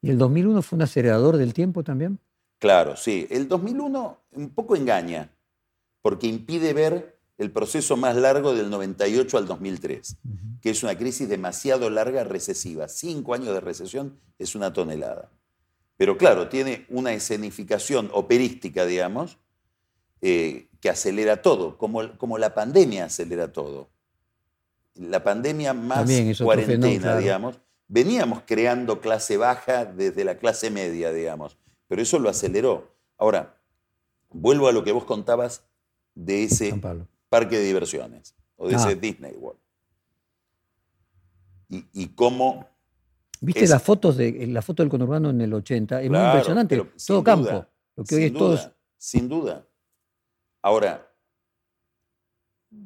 [0.00, 2.18] ¿Y el 2001 fue un acelerador del tiempo también?
[2.58, 3.26] Claro, sí.
[3.30, 5.30] El 2001 un poco engaña,
[6.02, 10.16] porque impide ver el proceso más largo del 98 al 2003,
[10.60, 12.88] que es una crisis demasiado larga recesiva.
[12.88, 15.30] Cinco años de recesión es una tonelada.
[15.96, 19.38] Pero claro, tiene una escenificación operística, digamos,
[20.20, 23.93] eh, que acelera todo, como, como la pandemia acelera todo.
[24.94, 27.20] La pandemia más También cuarentena, fenómeno, claro.
[27.20, 27.60] digamos.
[27.88, 32.92] Veníamos creando clase baja desde la clase media, digamos, pero eso lo aceleró.
[33.18, 33.60] Ahora,
[34.30, 35.64] vuelvo a lo que vos contabas
[36.14, 36.74] de ese
[37.28, 38.78] parque de diversiones o de Ah.
[38.78, 39.60] ese Disney World.
[41.68, 42.68] Y, y cómo
[43.40, 46.00] ¿Viste Es- las fotos de la foto del conurbano en el 80?
[46.00, 46.82] Es muy impresionante.
[47.06, 47.44] Todo campo.
[47.50, 48.58] duda, Lo que hoy es todo.
[48.96, 49.66] Sin duda.
[50.62, 51.12] Ahora,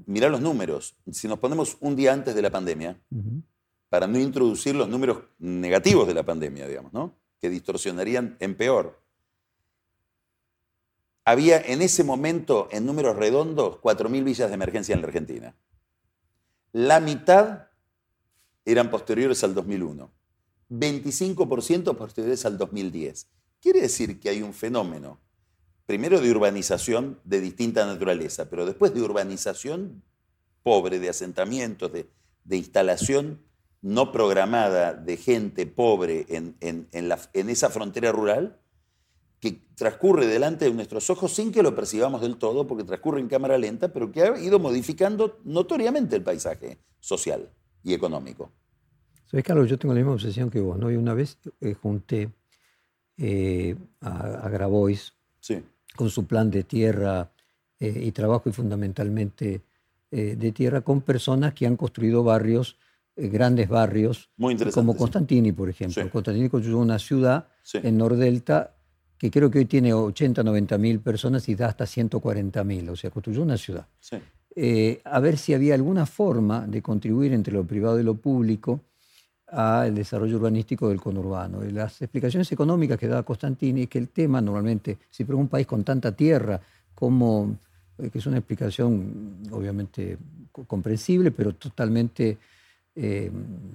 [0.06, 0.96] mirá los números.
[1.10, 3.00] Si nos ponemos un día antes de la pandemia,
[3.88, 7.14] para no introducir los números negativos de la pandemia, digamos, ¿no?
[7.40, 9.00] Que distorsionarían en peor.
[11.24, 15.54] Había en ese momento, en números redondos, 4.000 villas de emergencia en la Argentina.
[16.72, 17.68] La mitad
[18.64, 20.10] eran posteriores al 2001.
[20.70, 23.28] 25% posteriores al 2010.
[23.60, 25.20] Quiere decir que hay un fenómeno,
[25.88, 30.02] primero de urbanización de distinta naturaleza, pero después de urbanización
[30.62, 32.10] pobre, de asentamientos, de,
[32.44, 33.40] de instalación
[33.80, 38.60] no programada de gente pobre en, en- en la- en esa frontera rural,
[39.40, 43.28] que transcurre delante de nuestros ojos sin que lo percibamos del todo, porque transcurre en
[43.28, 47.48] cámara lenta, pero que ha ido modificando notoriamente el paisaje social
[47.82, 48.52] y económico.
[49.30, 49.70] ¿Sabes, Carlos?
[49.70, 50.90] Yo tengo la misma obsesión que vos, ¿no?
[50.90, 52.30] Y una vez eh, junté
[53.16, 55.62] eh, a, a Grabois Sí.
[55.96, 57.30] Con su plan de tierra
[57.80, 59.62] eh, y trabajo y fundamentalmente
[60.10, 62.76] eh, de tierra con personas que han construido barrios,
[63.16, 64.96] eh, grandes barrios, Muy como.
[64.96, 66.02] Constantini, por ejemplo.
[66.02, 66.08] Sí.
[66.08, 67.78] Constantini construyó una ciudad Sí.
[67.82, 68.74] en Nordelta
[69.18, 72.96] que creo que hoy tiene 80, 90 mil personas y da hasta 140 mil, o
[72.96, 73.86] sea, construyó una ciudad.
[74.00, 74.16] Sí.
[75.04, 78.80] A ver si había alguna forma de contribuir entre lo privado y lo público
[79.50, 81.64] al desarrollo urbanístico del conurbano.
[81.64, 85.48] Y las explicaciones económicas que daba Constantini es que el tema normalmente, si por un
[85.48, 86.60] país con tanta tierra,
[86.94, 87.56] como,
[87.98, 90.18] eh, que es una explicación obviamente
[90.52, 92.38] co- comprensible, pero totalmente,
[92.94, 93.30] eh,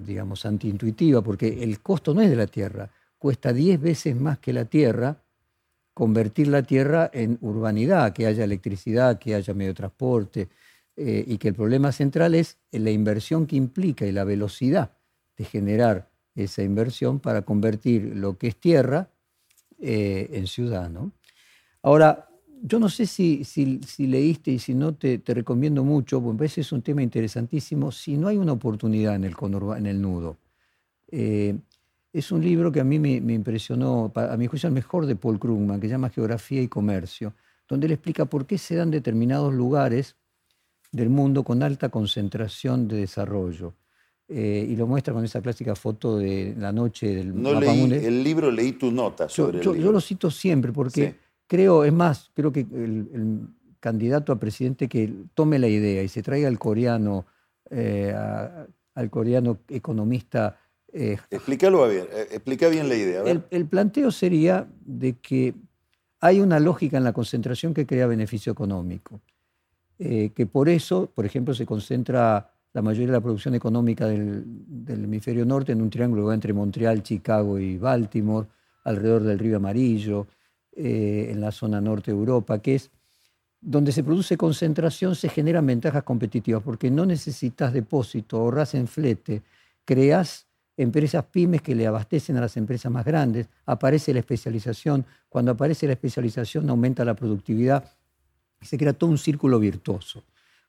[0.06, 4.52] digamos, antiintuitiva, porque el costo no es de la tierra, cuesta 10 veces más que
[4.52, 5.16] la tierra
[5.92, 10.48] convertir la tierra en urbanidad, que haya electricidad, que haya medio de transporte,
[10.96, 14.90] eh, y que el problema central es la inversión que implica y la velocidad
[15.36, 19.10] de generar esa inversión para convertir lo que es tierra
[19.78, 20.90] eh, en ciudad.
[20.90, 21.12] ¿no?
[21.82, 22.28] Ahora,
[22.62, 23.44] yo no sé si,
[23.98, 28.38] leíste y si no, te, recomiendo mucho, porque es un tema interesantísimo, si no hay
[28.38, 30.38] una oportunidad en el, nudo.
[31.08, 31.58] Eh,
[32.12, 35.38] es un libro que a mí me, impresionó, a mi juicio el mejor de Paul
[35.38, 37.34] Krugman, que se llama Geografía y Comercio,
[37.68, 40.16] donde él explica por qué se dan determinados lugares
[40.90, 43.74] del mundo con alta concentración de desarrollo.
[44.26, 47.78] Eh, y lo muestra con esa clásica foto de la noche del No mapa leí
[47.80, 48.04] mundial.
[48.04, 49.92] el libro, leí tu nota Yo, sobre yo- el yo libro.
[49.92, 51.14] lo cito siempre porque Sí.
[51.46, 53.40] creo, es más, creo que el, el
[53.80, 57.26] candidato a presidente que tome la idea y se traiga al coreano,
[57.70, 60.58] eh, a- al coreano economista
[60.96, 63.22] eh, Explícalo bien, eh, explica bien la idea.
[63.24, 65.54] el, el planteo sería de que
[66.20, 69.20] hay una lógica en la concentración que crea beneficio económico.
[69.98, 74.44] Eh, que por eso, por ejemplo, se concentra la mayoría de la producción económica del,
[74.88, 78.48] hemisferio norte en un triángulo entre Montreal, Chicago y Baltimore,
[78.82, 80.26] alrededor del río Amarillo,
[80.72, 82.90] eh, en la zona norte de Europa, que es
[83.60, 89.42] donde se produce concentración, se generan ventajas competitivas, porque no necesitas depósito, ahorras en flete,
[89.84, 95.52] creas empresas pymes que le abastecen a las empresas más grandes, aparece la especialización, cuando
[95.52, 97.84] aparece la especialización aumenta la productividad
[98.60, 100.24] y se crea todo un círculo virtuoso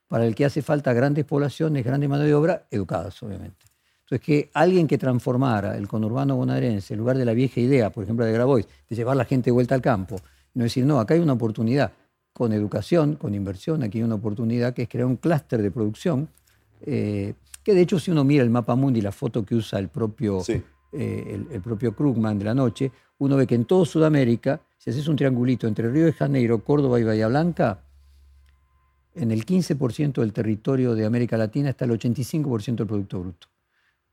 [0.07, 3.65] para el que hace falta grandes poblaciones, grandes mano de obra, educadas, obviamente.
[4.01, 8.03] Entonces, que alguien que transformara el conurbano bonaerense, en lugar de la vieja idea, por
[8.03, 10.17] ejemplo, de Grabois, de llevar la gente de vuelta al campo,
[10.53, 11.91] no decir, no, acá hay una oportunidad,
[12.35, 16.27] con educación, con inversión, aquí hay una oportunidad que es crear un clúster de producción,
[16.81, 19.87] eh, que de hecho si uno mira el mapa mundi, la foto que usa el
[19.87, 24.89] propio, eh, el, propio Krugman de la noche, uno ve que en toda Sudamérica, si
[24.89, 27.84] haces un triangulito entre Río de Janeiro, Córdoba y Bahía Blanca,
[29.15, 33.47] en el 15% del territorio de América Latina está el 85% del Producto Bruto.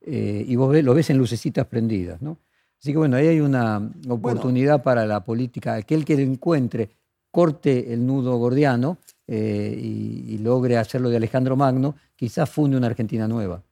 [0.01, 2.23] Eh, y vos lo ves en lucecitas prendidas.
[2.23, 2.39] ¿no?
[2.81, 5.75] Así que bueno, ahí hay una oportunidad para la política.
[5.75, 6.91] Aquel que encuentre,
[7.31, 13.29] corte el nudo gordiano eh, y, logre hacerlo de Alejandro Magno, quizás funde una Argentina
[13.29, 13.63] nueva.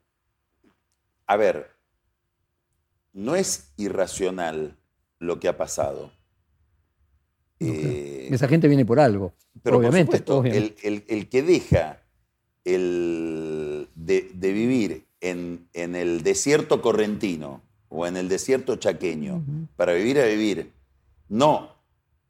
[1.26, 1.70] A ver,
[3.12, 4.76] no es irracional
[5.18, 6.12] lo que ha pasado.
[7.60, 9.34] Eh, Esa gente viene por algo.
[9.62, 12.02] Pero obviamente, El, que deja
[12.64, 19.44] el de, vivir en, el desierto correntino o en el desierto chaqueño
[19.76, 20.72] para vivir a vivir,
[21.28, 21.76] no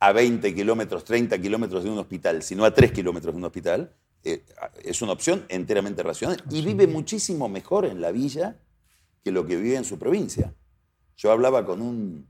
[0.01, 3.93] a 20 kilómetros, 30 kilómetros de un hospital, sino a 3 kilómetros de un hospital,
[4.25, 4.43] eh,
[4.83, 6.43] es una opción enteramente racional.
[6.51, 8.57] Y vive muchísimo mejor en la villa
[9.23, 10.55] que lo que vive en su provincia.
[11.17, 12.27] Yo hablaba con un,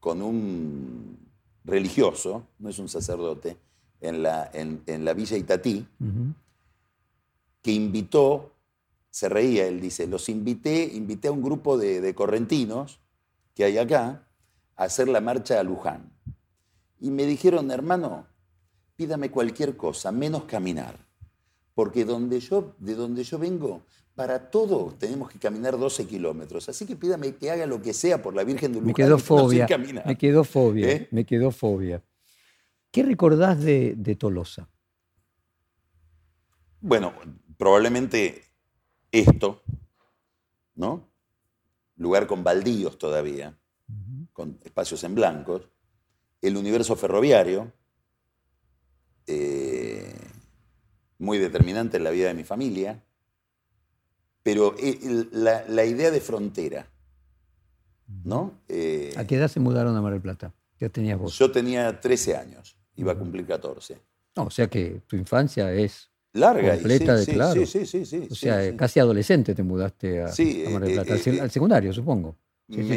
[0.00, 1.19] con un
[1.70, 3.56] religioso, no es un sacerdote,
[4.00, 5.86] en la, en, la villa Itatí,
[7.62, 8.52] que invitó,
[9.10, 13.00] se reía, él dice, los invité, invité a un grupo de, correntinos
[13.54, 14.26] que hay acá
[14.76, 16.10] a hacer la marcha a Luján.
[17.00, 18.26] Y me dijeron, hermano,
[18.96, 20.96] pídame cualquier cosa, menos caminar.
[21.74, 23.82] Porque donde yo, de donde yo vengo,
[24.14, 26.68] para todo tenemos que caminar 12 kilómetros.
[26.68, 28.88] Así que pídame que haga lo que sea por la Virgen de Luján.
[28.88, 29.66] Me quedó fobia.
[30.04, 30.90] me quedó fobia.
[30.90, 31.08] ¿Eh?
[31.10, 32.02] Me quedó fobia.
[32.90, 34.68] ¿Qué recordás de, Tolosa?
[36.80, 37.14] Bueno,
[37.56, 38.42] probablemente
[39.12, 39.62] esto,
[40.74, 41.08] ¿no?
[41.96, 43.56] Lugar con baldíos todavía,
[44.32, 45.68] con espacios en blancos,
[46.40, 47.72] el universo ferroviario,
[49.26, 50.14] eh,
[51.18, 53.04] muy determinante en la vida de mi familia,
[54.50, 56.84] pero eh, la, idea de frontera,
[58.24, 58.54] ¿no?
[58.68, 60.52] Eh, ¿A qué edad se mudaron a Mar del Plata?
[60.76, 61.38] ¿Qué tenías vos?
[61.38, 63.96] Yo tenía 13 años iba a cumplir 14.
[64.36, 67.64] No, o sea que tu infancia es larga completa de claro.
[67.64, 70.26] Sí, sí, sí, O sea, casi adolescente te mudaste a,
[70.70, 72.36] Mar del Plata, al, eh, secundario, supongo.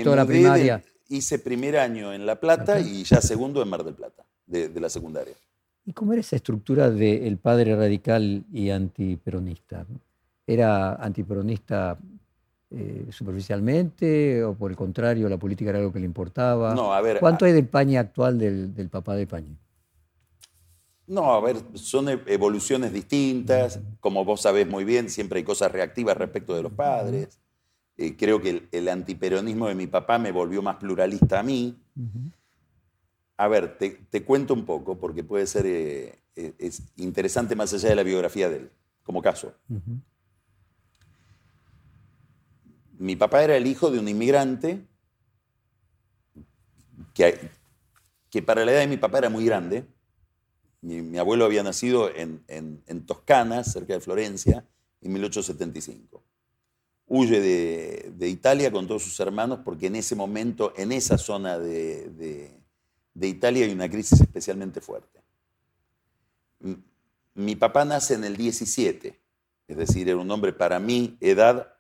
[0.04, 0.84] toda la primaria.
[1.08, 4.90] hice primer año en La Plata y ya segundo en Mar del Plata, de, la
[4.90, 5.36] secundaria.
[5.86, 9.86] ¿Y cómo era esa estructura del padre radical y antiperonista?
[10.46, 11.98] ¿Era antiperonista
[12.70, 16.74] eh, superficialmente o por el contrario la política era algo que le importaba?
[16.74, 17.20] No, a ver.
[17.20, 19.56] ¿Cuánto hay de Paña actual del, del papá de Paña?
[21.06, 23.80] No, a ver, son e-, evoluciones distintas.
[24.00, 27.40] Como vos sabés muy bien, siempre hay cosas reactivas respecto de los padres.
[27.98, 31.78] Eh, creo que el, antiperonismo de mi papá me volvió más pluralista a mí.
[33.38, 37.90] A ver, te, cuento un poco, porque puede ser eh, eh, es interesante más allá
[37.90, 38.72] de la biografía de él,
[39.04, 39.54] como caso.
[43.04, 44.88] Mi papá era el hijo de un inmigrante
[47.14, 49.86] que, para la edad de mi papá era muy grande
[50.80, 54.66] mi, abuelo había nacido en, Toscana, cerca de Florencia,
[55.02, 56.24] en 1875.
[57.08, 62.58] Huye de, Italia con todos sus hermanos porque en ese momento, en esa zona de,
[63.20, 65.20] Italia hay una crisis especialmente fuerte.
[67.34, 69.20] Mi papá nace en el 17,
[69.68, 71.73] es decir, era un hombre para mi edad.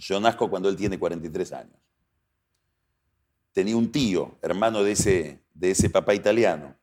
[0.00, 1.76] Yo nazco cuando él tiene 43 años.
[3.52, 6.74] Tenía un tío, hermano de ese, de ese papá italiano,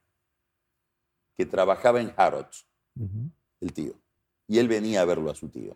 [1.36, 2.68] que trabajaba en Harrods,
[3.60, 3.94] el tío.
[4.48, 5.76] Y él venía a verlo a su tío.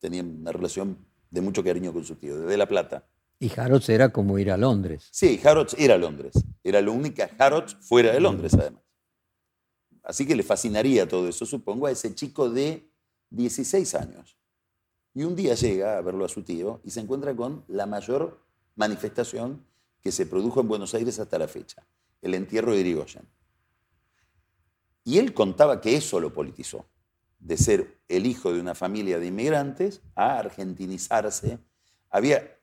[0.00, 0.98] Tenía una relación
[1.30, 3.06] de mucho cariño con su tío, desde La Plata.
[3.38, 5.08] Y Harrods era como ir a Londres.
[5.12, 6.34] Sí, Harrods era Londres.
[6.64, 8.82] Era la única Harrods fuera de Londres, además.
[10.02, 12.88] Así que le fascinaría todo eso, supongo, a ese chico de
[13.30, 14.36] 16 años.
[15.14, 18.40] Y un día llega a verlo a su tío y se encuentra con la mayor
[18.74, 19.64] manifestación
[20.02, 21.86] que se produjo en Buenos Aires hasta la fecha,
[22.20, 23.26] el entierro de Irigoyen.
[25.04, 26.86] Y él contaba que eso lo politizó.
[27.38, 31.58] de ser el hijo de una familia de inmigrantes a argentinizarse.
[32.08, 32.58] Había,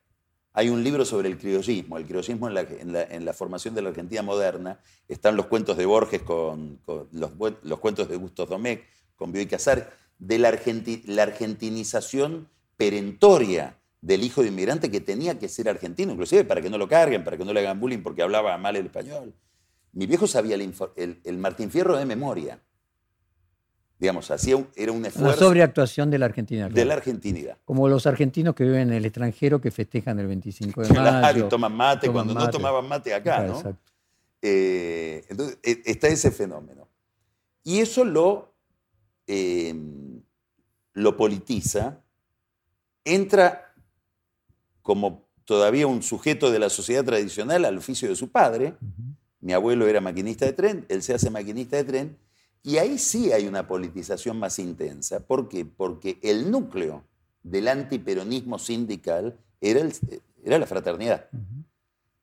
[0.54, 3.90] hay un libro sobre el criollismo, el criollismo en la, en la, formación de la
[3.90, 4.80] Argentina moderna.
[5.08, 6.80] Están los cuentos de Borges con,
[7.12, 8.84] los, cuentos de Gustos Domecq,
[9.16, 9.88] con Bioy Casar,
[10.22, 10.58] de la,
[11.06, 16.70] la argentinización perentoria del hijo de inmigrante que tenía que ser argentino, inclusive para que
[16.70, 19.34] no lo carguen, para que no le hagan bullying porque hablaba mal el español.
[19.94, 22.60] Mi viejo sabía el, Martín Fierro de memoria.
[24.00, 25.30] Digamos, hacía era un esfuerzo.
[25.30, 26.70] La sobreactuación de la Argentina.
[26.70, 27.58] De la argentinidad.
[27.66, 31.44] Como los argentinos que viven en el extranjero que festejan el 25 de claro, y
[31.44, 33.58] toman mate cuando no tomaban mate acá, ¿no?
[33.58, 33.92] Exacto.
[34.42, 36.88] Eh, entonces, e, está ese fenómeno.
[37.64, 38.51] Y eso lo,
[39.34, 39.74] eh,
[40.92, 42.04] lo politiza,
[43.06, 43.74] entra
[44.82, 48.76] como todavía un sujeto de la sociedad tradicional al oficio de su padre.
[49.40, 52.18] Mi abuelo era maquinista de tren, él se hace maquinista de tren,
[52.62, 55.26] y ahí sí hay una politización más intensa.
[55.26, 55.64] ¿Por qué?
[55.64, 57.06] Porque el núcleo
[57.42, 59.88] del antiperonismo sindical era,
[60.44, 61.30] era la fraternidad,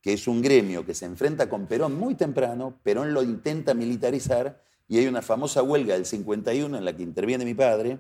[0.03, 4.63] que es un gremio que se enfrenta con Perón muy temprano, Perón lo intenta militarizar,
[4.89, 7.99] y hay una famosa huelga del 51 en la que interviene mi padre,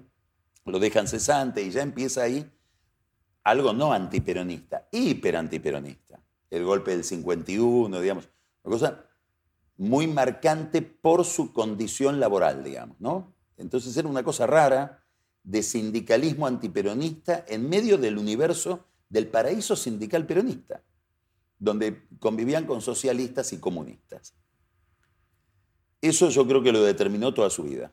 [0.65, 2.51] lo dejan cesante y ya empieza ahí
[3.45, 6.21] algo no antiperonista, hiper antiperonista.
[6.51, 8.29] El golpe del 51, digamos,
[8.63, 9.05] una cosa
[9.77, 13.35] muy marcante por su condición laboral, digamos, ¿no?
[13.59, 15.05] Entonces era una cosa rara
[15.43, 20.83] de sindicalismo antiperonista en medio del universo del paraíso sindical peronista,
[21.59, 24.35] donde convivían con socialistas y comunistas.
[26.01, 27.91] Eso yo creo que lo determinó toda su vida.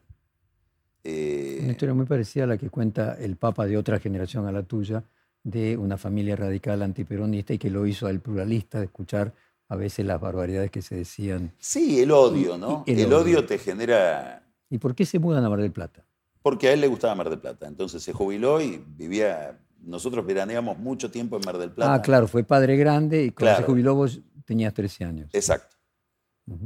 [1.04, 4.52] Eh, una historia muy parecida a la que cuenta el Papa de otra generación a
[4.52, 5.04] la tuya,
[5.44, 9.32] de una familia radical antiperonista y que lo hizo al pluralista de escuchar
[9.70, 11.54] a veces las barbaridades que se decían.
[11.60, 12.84] Sí, el odio, ¿no?
[12.88, 13.46] el, odio.
[13.46, 14.44] te genera...
[14.70, 16.04] ¿Y por qué se mudan a Mar del Plata?
[16.42, 17.68] Porque a él le gustaba Mar del Plata.
[17.68, 19.60] Entonces se jubiló y vivía...
[19.82, 21.94] Nosotros veraneamos mucho tiempo en Mar del Plata.
[21.94, 25.30] Ah, claro, fue padre grande y cuando se jubiló vos tenías 13 años.
[25.32, 25.75] Exacto.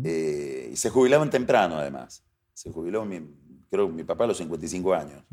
[0.04, 2.24] Eh, se jubilaban temprano, además.
[2.54, 3.22] Se jubiló, mi,
[3.70, 5.24] creo, mi papá a los 55 años.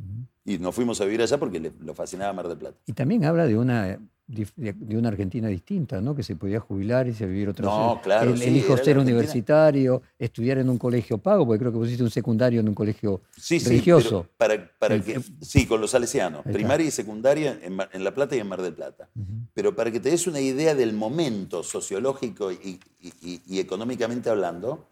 [0.44, 2.78] Y nos fuimos a vivir allá porque le, lo fascinaba Mar del Plata.
[2.87, 6.14] Y también habla de una, de una Argentina distinta, ¿no?
[6.16, 8.32] Que se podía jubilar y se vivir otra No, claro.
[8.32, 12.10] El, el hijo ser universitario, estudiar en un colegio pago, porque creo que pusiste un
[12.10, 14.22] secundario en un colegio sí, religioso.
[14.22, 18.40] Sí, para, para que, sí, con los salesianos, primaria y secundaria en, La Plata y
[18.40, 19.08] en Mar del Plata.
[19.54, 24.88] Pero para que te des una idea del momento sociológico y, y económicamente hablando,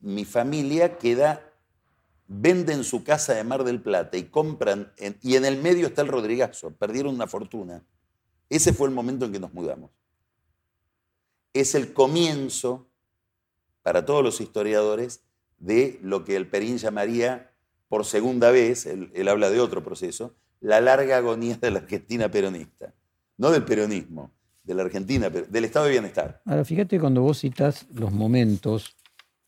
[0.00, 1.42] mi familia queda
[2.32, 6.08] venden su casa de Mar del Plata y compran, y en el medio está el
[6.08, 7.82] Rodrigazo, perdieron una fortuna.
[8.50, 9.90] Ese fue el momento en que nos mudamos.
[11.54, 12.88] Es el comienzo,
[13.82, 15.22] para todos los historiadores,
[15.58, 17.52] de lo que el Perín llamaría,
[17.88, 22.92] por segunda vez, él, habla de otro proceso, la larga agonía de la Argentina peronista.
[23.38, 24.32] No del peronismo,
[24.64, 26.42] de la Argentina, del estado de bienestar.
[26.44, 28.96] Ahora, fíjate cuando vos citas los momentos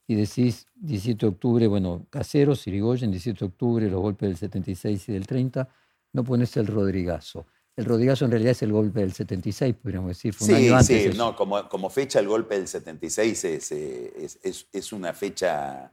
[0.07, 5.09] y decís 17 de octubre, bueno, Caseros, Sirigoyen, 17 de octubre, los golpes del 76
[5.09, 5.69] y del 30,
[6.13, 7.47] no pones el Rodrigazo.
[7.75, 10.35] El Rodrigazo en realidad es el golpe del 76, podríamos decir.
[10.35, 14.69] Fue un sí, año sí, no, como, como, fecha el golpe del 76 es, es,
[14.71, 15.91] es, una fecha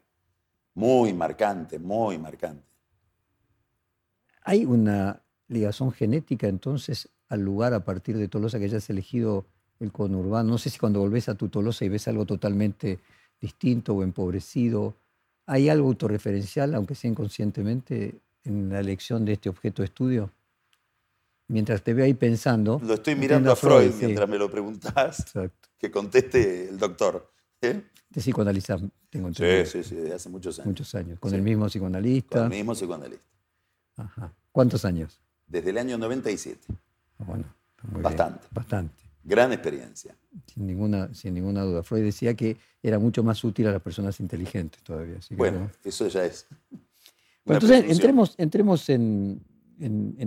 [0.74, 2.68] muy marcante, muy marcante.
[4.44, 9.46] ¿Hay una ligación genética entonces al lugar a partir de Tolosa que hayas elegido
[9.80, 10.50] el conurbano?
[10.50, 13.00] No sé si cuando volvés a tu Tolosa y ves algo totalmente
[13.40, 14.98] distinto o empobrecido.
[15.46, 20.34] ¿Hay algo autorreferencial, aunque sea inconscientemente, en la elección de este objeto de estudio?
[21.50, 22.80] Mientras te veo ahí pensando.
[22.84, 25.20] Lo estoy mirando a Freud, mientras me lo preguntás.
[25.20, 25.70] Exacto.
[25.78, 27.32] Que conteste el doctor.
[27.62, 27.82] ¿Eh?
[28.16, 29.66] Psicoanalizas, tengo entendido.
[29.66, 30.68] Sí, sí, sí, de hace muchos años.
[30.68, 31.20] Muchos años.
[31.20, 32.44] ¿Con el mismo psicoanalista?
[32.44, 33.26] Con el mismo psicoanalista.
[33.98, 34.34] Ajá.
[34.52, 35.20] ¿Cuántos años?
[35.48, 36.60] Desde el año 97.
[37.20, 37.46] Ah, bueno,
[38.02, 38.48] bastante.
[38.52, 39.10] bastante.
[39.24, 40.16] Gran experiencia.
[40.46, 41.84] Sin ninguna, sin ninguna duda.
[41.84, 45.20] Freud decía que era mucho más útil a las personas inteligentes todavía.
[45.32, 46.48] bueno, eso ya es.
[47.46, 49.44] entonces, entremos, entremos en,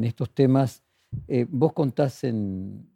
[0.04, 0.82] estos temas.
[1.28, 2.88] Eh, vos contás en,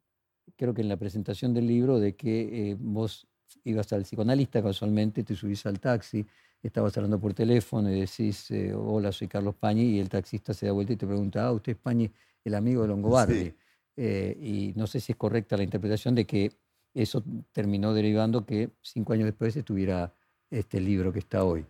[0.56, 3.26] creo que en la presentación del libro, de que eh, vos
[3.64, 6.26] ibas al psicoanalista casualmente, te subís al taxi,
[6.62, 10.66] estabas hablando por teléfono y decís, eh, hola, soy Carlos Pañi, y el taxista se
[10.66, 12.10] da vuelta y te pregunta, ah, usted es Pañi,
[12.44, 13.54] el amigo de Longobardi.
[13.98, 16.52] Eh, y no sé si es correcta la interpretación de que
[16.92, 20.12] eso terminó derivando que cinco años después estuviera
[20.50, 21.64] este libro que está hoy.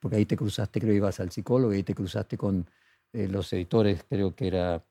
[0.00, 2.66] Porque ahí te cruzaste, creo que ibas al psicólogo, y ahí te cruzaste con
[3.12, 4.84] los editores, creo que era...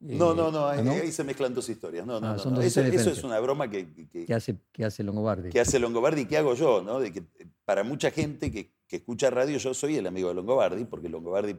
[0.00, 2.06] Eh, no, no, no, ahí, se mezclan dos historias.
[2.06, 5.50] No, no, ah, no, Eso, es una broma que, que, hace, que hace Longobardi.
[5.50, 7.00] Que hace Longobardi y que hago yo, ¿no?
[7.00, 7.24] De que
[7.64, 11.56] para mucha gente que, que escucha radio, yo soy el amigo de Longobardi, porque Longobardi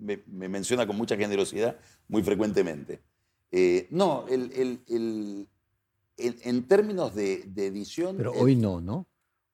[0.00, 1.76] me, menciona con mucha generosidad
[2.08, 3.00] muy frecuentemente.
[3.50, 5.48] Eh, no, el,
[6.16, 8.16] en términos de, edición...
[8.16, 9.06] Pero hoy no, ¿no?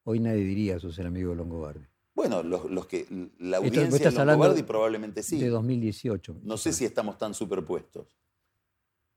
[0.05, 1.85] Hoy nadie diría eso el amigo de Longobardi.
[2.16, 3.06] Bueno, los, que
[3.38, 5.38] la audiencia de Longobardi probablemente sí.
[5.38, 6.40] De 2018.
[6.44, 8.16] No sé si estamos tan superpuestos.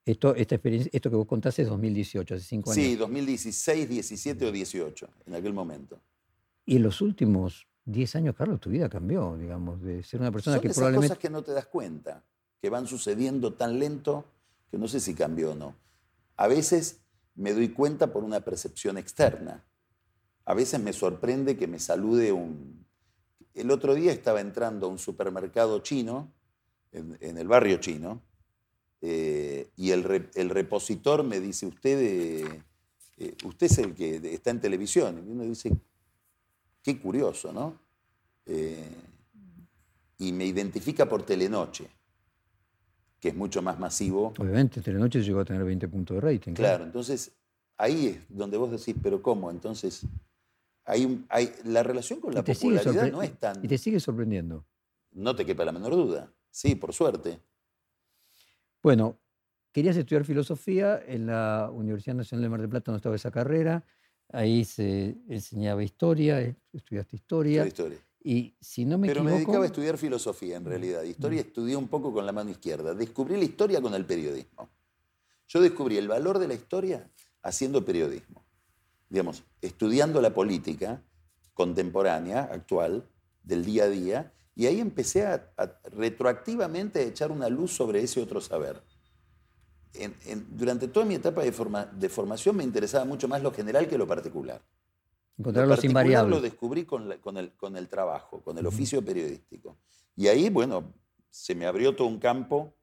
[0.06, 2.84] Esto, esta experiencia, esto que vos contaste es 2018, hace cinco años.
[2.84, 5.98] Sí, 2016, 17 o 18, en aquel momento.
[6.66, 10.58] Y en los últimos 10 años, Carlos, tu vida cambió, digamos, de ser una persona
[10.58, 11.08] Son que esas probablemente...
[11.08, 12.26] cosas que no te das cuenta,
[12.62, 14.26] que van sucediendo tan lento
[14.70, 15.74] que no sé si cambió o no.
[16.36, 17.00] A veces
[17.36, 19.64] me doy cuenta por una percepción externa.
[20.44, 22.79] A veces me sorprende que me salude un...
[23.54, 26.32] El otro día estaba entrando a un supermercado chino,
[26.92, 28.22] en el barrio chino,
[29.02, 32.64] eh, y el, repositor me dice, usted, eh,
[33.18, 35.24] eh, usted es el que está en televisión.
[35.26, 35.72] Y uno dice,
[36.84, 37.88] qué curioso, ¿no?
[40.18, 41.88] y me identifica por Telenoche,
[43.20, 44.34] que es mucho más masivo.
[44.40, 46.54] Obviamente, Telenoche llegó a tener 20 puntos de rating.
[46.54, 47.32] Claro, entonces
[47.78, 49.52] ahí es donde vos decís, pero ¿cómo?
[49.52, 50.02] Entonces,
[50.90, 53.64] hay, hay, la relación con la popularidad no es tan...
[53.64, 54.66] Y te sigue sorprendiendo.
[55.12, 56.34] No te quepa la menor duda.
[56.50, 57.40] Sí, por suerte.
[58.82, 59.20] Bueno,
[59.72, 63.86] querías estudiar filosofía en la Universidad Nacional de Mar del Plata, no estaba esa carrera.
[64.32, 67.68] Ahí se enseñaba historia, estudiaste historia.
[67.68, 68.00] historia.
[68.22, 71.04] Y si no me Pero me dedicaba a estudiar filosofía en realidad.
[71.04, 72.94] Historia estudié un poco con la mano izquierda.
[72.94, 74.70] Descubrí la historia con el periodismo.
[75.48, 77.10] Yo descubrí el valor de la historia
[77.42, 78.49] haciendo periodismo.
[79.10, 81.04] Digamos, estudiando la política
[81.54, 83.10] contemporánea, actual,
[83.44, 85.52] del día a día, y ahí empecé a,
[85.92, 88.82] retroactivamente a echar una luz sobre ese otro saber.
[90.50, 94.62] durante toda mi etapa de, formación me interesaba mucho más lo general que lo particular.
[95.38, 99.78] Encontrar lo particular lo descubrí con, el, trabajo, con el oficio periodístico.
[100.16, 100.94] Y ahí, bueno,
[101.30, 102.74] se me abrió todo un campo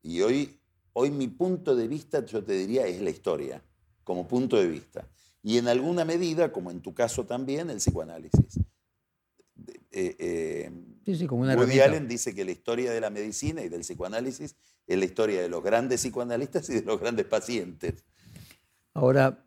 [0.00, 0.58] y hoy,
[0.94, 3.62] hoy mi punto de vista, yo te diría, es la historia,
[4.04, 5.06] como punto de vista.
[5.46, 8.58] Y en alguna medida, como en tu caso también, el psicoanálisis.
[9.92, 10.72] Eh, eh,
[11.06, 14.56] Woody Allen dice que la historia de la medicina y del psicoanálisis
[14.88, 18.04] es la historia de los grandes psicoanalistas y de los grandes pacientes.
[18.92, 19.46] Ahora,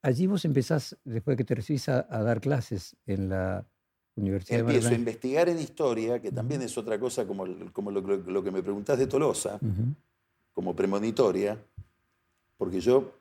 [0.00, 3.68] allí vos empezás, después de que te recibís, a, dar clases en la
[4.16, 7.90] Universidad Empiezo de Empiezo a investigar en historia, que también es otra cosa como, como
[7.90, 9.60] lo, que me preguntás de Tolosa,
[10.54, 11.62] como premonitoria,
[12.56, 13.17] porque yo,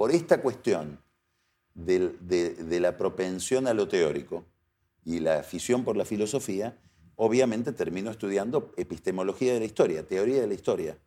[0.00, 0.98] por esta cuestión
[1.74, 4.46] de la propensión a lo teórico,
[5.04, 6.80] y la afición por la filosofía,
[7.16, 10.98] obviamente termino estudiando epistemología de la historia, teoría de la historia,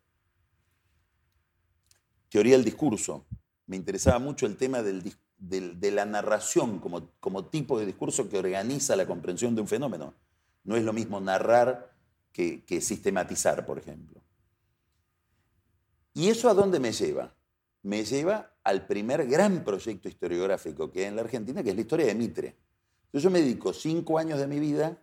[2.29, 3.25] teoría del discurso.
[3.65, 9.07] Me interesaba mucho el tema de la narración como, tipo de discurso que organiza la
[9.07, 10.13] comprensión de un fenómeno.
[10.63, 11.95] No es lo mismo narrar
[12.31, 14.21] que, que sistematizar, por ejemplo.
[16.13, 17.33] ¿Y eso a dónde me lleva?
[17.81, 21.81] Me lleva al primer gran proyecto historiográfico que hay en la Argentina, que es la
[21.81, 22.55] historia de Mitre
[23.19, 24.99] yo me dedico cinco años de mi vida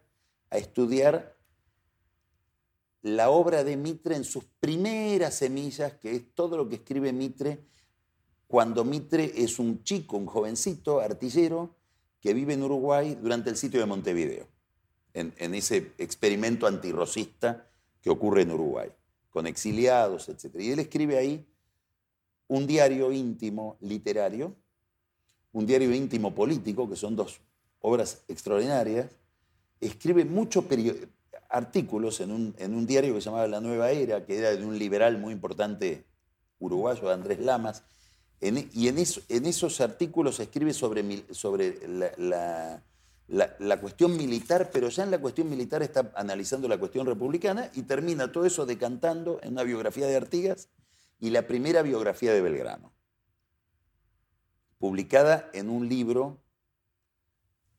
[0.50, 1.36] a estudiar
[3.02, 7.64] la obra de Mitre en sus primeras semillas, que es todo lo que escribe Mitre
[8.46, 11.76] cuando Mitre es un chico, un jovencito, artillero,
[12.20, 14.48] que vive en Uruguay durante el sitio de Montevideo,
[15.14, 17.70] en, ese experimento antirrocista
[18.02, 18.90] que ocurre en Uruguay,
[19.30, 20.56] con exiliados, etc.
[20.58, 21.48] Y él escribe ahí
[22.50, 24.56] un diario íntimo literario,
[25.52, 27.40] un diario íntimo político, que son dos
[27.80, 29.06] obras extraordinarias,
[29.80, 30.64] escribe muchos
[31.48, 35.16] artículos en un, diario que se llamaba La Nueva Era, que era de un liberal
[35.18, 36.04] muy importante
[36.58, 37.84] uruguayo, Andrés Lamas,
[38.40, 41.04] y en, esos artículos escribe sobre,
[43.28, 47.82] la, cuestión militar, pero ya en la cuestión militar está analizando la cuestión republicana y
[47.82, 50.68] termina todo eso decantando en una biografía de Artigas
[51.20, 52.92] y la primera biografía de Belgrano,
[54.78, 56.42] publicada en un libro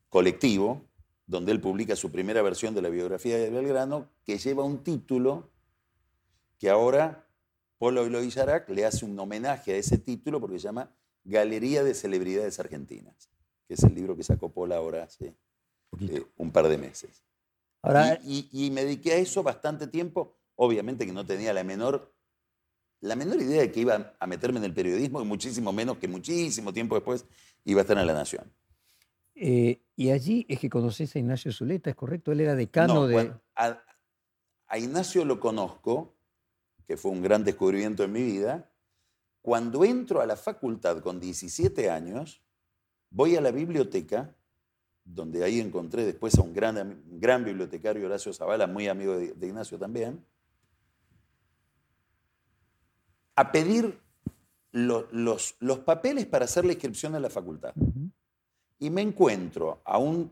[0.09, 0.85] colectivo,
[1.25, 5.49] donde él publica su primera versión de la biografía de Belgrano, que lleva un título
[6.59, 7.27] que ahora
[7.79, 8.31] Polo Eloy
[8.67, 13.31] le hace un homenaje a ese título porque se llama Galería de Celebridades Argentinas,
[13.67, 15.35] que es el libro que sacó Paul ahora hace
[15.99, 17.23] eh, un par de meses.
[18.23, 22.10] y, me dediqué a eso bastante tiempo, obviamente que no tenía la menor,
[23.01, 26.07] la menor idea de que iba a meterme en el periodismo, y muchísimo menos que
[26.07, 27.25] muchísimo tiempo después
[27.65, 28.51] iba a estar en La Nación.
[29.35, 32.31] Eh, y allí es que conoces a Ignacio Zuleta, ¿es correcto?
[32.31, 33.33] Él era decano de...
[33.55, 36.15] a, Ignacio lo conozco,
[36.87, 38.71] que fue un gran descubrimiento en mi vida.
[39.41, 42.41] Cuando entro a la facultad con 17 años,
[43.09, 44.35] voy a la biblioteca
[45.03, 49.33] donde ahí encontré después a un gran, un gran bibliotecario, Horacio Zavala, muy amigo de,
[49.33, 50.23] de Ignacio también,
[53.41, 53.99] a pedir
[54.71, 57.73] lo- los, los papeles para hacer la inscripción en la facultad.
[58.79, 60.31] Y me encuentro a un,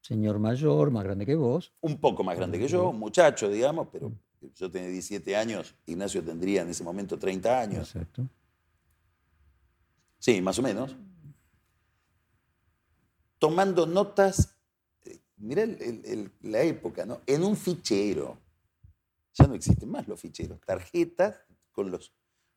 [0.00, 1.72] Señor mayor, más grande que vos.
[1.80, 4.12] un poco más grande que yo, un muchacho, digamos, pero
[4.54, 7.94] yo tenía 17 años, Ignacio tendría en ese momento 30 años.
[7.94, 8.28] Exacto.
[10.18, 10.96] Sí, más o menos.
[13.38, 14.56] Tomando notas,
[15.04, 17.20] eh, mirá el- el- el- la época, ¿no?
[17.26, 18.36] En un fichero.
[19.34, 20.58] Ya no existen más los ficheros.
[20.66, 21.36] Tarjetas
[21.78, 22.12] con los,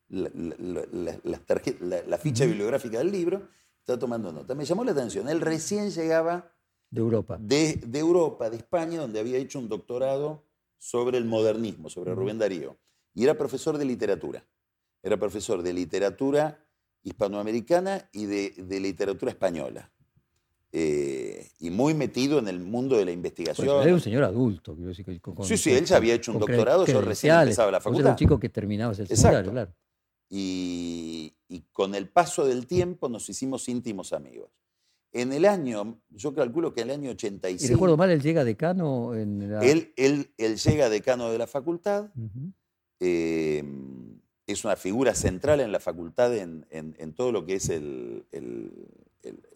[0.08, 3.48] la, la- la- la ficha bibliográfica del libro.
[3.78, 4.54] Está tomando nota.
[4.56, 5.28] Me llamó la atención.
[5.28, 6.52] Él recién llegaba
[6.90, 7.36] De Europa.
[7.40, 10.44] de, de Europa, de España, donde había hecho un doctorado
[10.78, 12.76] sobre el modernismo, sobre Rubén Darío.
[13.14, 14.44] Y era profesor de literatura.
[15.04, 16.66] Era profesor de literatura
[17.04, 19.91] hispanoamericana y de, de literatura española.
[20.74, 23.66] Eh, y muy metido en el mundo de la investigación.
[23.66, 25.04] pero era un señor adulto, quiero decir.
[25.04, 27.80] que con- con- Sí, sí, él ya había hecho un doctorado, yo recién empezaba la
[27.80, 28.10] facultad.
[28.10, 29.74] un chico que terminabas el secundario, claro.
[30.30, 34.48] y, y con el paso del tiempo nos hicimos íntimos amigos.
[35.14, 38.42] En el año, yo calculo que en el año Y 85, recuerdo mal, él llega
[38.44, 39.60] decano en la...
[39.60, 42.08] él, él, él llega decano de la facultad,
[42.98, 43.62] eh,
[44.46, 48.24] es una figura central en la facultad en, en- en todo lo que es el-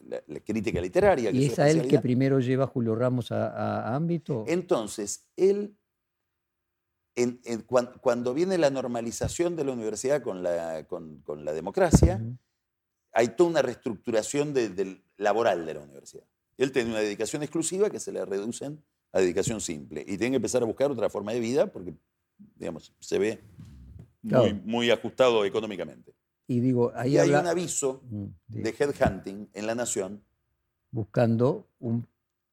[0.08, 1.30] la, la crítica literaria.
[1.30, 4.44] que ¿Y es a él que primero lleva a Julio Ramos a, ámbito?
[4.46, 5.76] Entonces, él,
[7.16, 11.52] en- en- cuan- cuando viene la normalización de la universidad con la, con- con la
[11.52, 12.20] democracia,
[13.12, 16.24] hay toda una reestructuración de- del laboral de la universidad.
[16.58, 20.36] Él tiene una dedicación exclusiva que se le reducen a dedicación simple y tiene que
[20.36, 21.94] empezar a buscar otra forma de vida porque,
[22.56, 23.40] digamos, se ve
[24.64, 26.12] muy ajustado económicamente.
[26.46, 28.02] Y digo, ahí Y hay habla un aviso
[28.48, 30.22] sí, de headhunting en La Nación,
[30.90, 32.06] buscando un...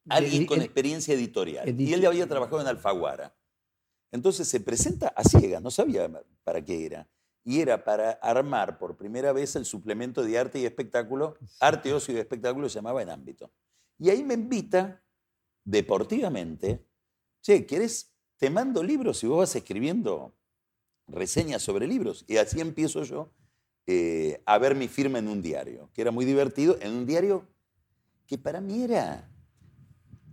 [0.09, 1.67] alguien con experiencia editorial.
[1.67, 3.35] edit- Y él ya había trabajado en Alfaguara.
[4.11, 6.09] Entonces se presenta a ciegas, no sabía
[6.43, 7.07] para qué era.
[7.45, 12.13] Y era para armar por primera vez el suplemento de arte y espectáculo, arte, ocio
[12.15, 13.51] y espectáculo se llamaba En Ámbito.
[13.99, 15.03] Y ahí me invita
[15.65, 16.85] deportivamente,
[17.41, 18.11] che, ¿querés?
[18.37, 20.33] Te mando libros y vos vas escribiendo
[21.07, 22.23] reseñas sobre libros.
[22.27, 23.31] Y así empiezo yo
[23.87, 27.47] eh, a ver mi firma en un diario, que era muy divertido, en un diario
[28.25, 29.29] que para mí era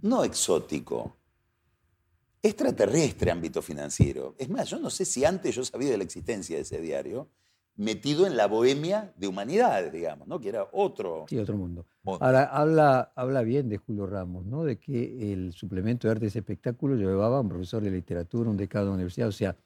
[0.03, 1.17] no exótico,
[2.43, 4.35] extraterrestre ámbito financiero.
[4.39, 7.29] Es más, yo no sé si antes yo sabía de la existencia de ese diario,
[7.77, 10.39] metido en la bohemia de humanidades, digamos, ¿no?
[10.41, 11.25] que era otro.
[11.29, 11.87] Sí, otro mundo.
[12.03, 12.25] mundo.
[12.25, 14.65] Ahora, habla, habla bien de Julio Ramos, ¿no?
[14.65, 18.85] De que el suplemento de artes y espectáculos llevaba un profesor de literatura, un decano
[18.87, 19.57] de la universidad, o sea,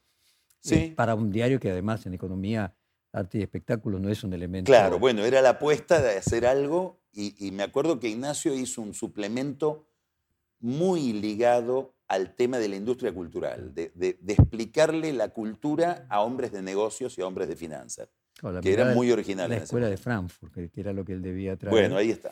[0.61, 0.75] Sí.
[0.77, 2.75] eh, para un diario que además en economía,
[3.15, 4.71] arte y espectáculos no es un elemento...
[4.71, 8.83] Claro, bueno, era la apuesta de hacer algo y, y me acuerdo que Ignacio hizo
[8.83, 9.87] un suplemento
[10.61, 16.21] muy ligado al tema de la industria cultural, de, de- de explicarle la cultura a
[16.23, 18.09] hombres de negocios y a hombres de finanzas,
[18.63, 19.49] que era muy original.
[19.49, 19.97] La escuela de.
[19.97, 21.71] Frankfurt, que, era lo que él debía traer.
[21.73, 22.31] Bueno, ahí está.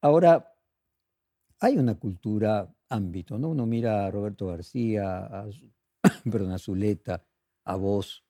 [0.00, 0.52] Ahora,
[1.60, 3.48] hay una cultura ámbito, ¿no?
[3.48, 5.46] Uno mira a Roberto García, a,
[6.30, 7.24] perdón, a Zuleta,
[7.64, 8.24] a vos.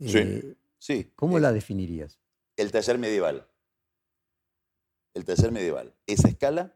[0.00, 0.18] Sí.
[0.18, 1.12] eh, Sí.
[1.16, 2.18] ¿Cómo eh, la definirías?
[2.56, 3.46] El taller medieval.
[5.14, 5.94] El taller medieval.
[6.06, 6.74] Esa escala,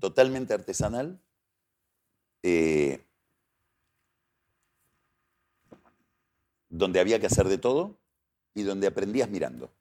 [0.00, 1.20] totalmente artesanal.
[2.42, 3.02] eh,
[6.68, 7.98] donde había que hacer de todo
[8.54, 9.72] y donde aprendías mirando.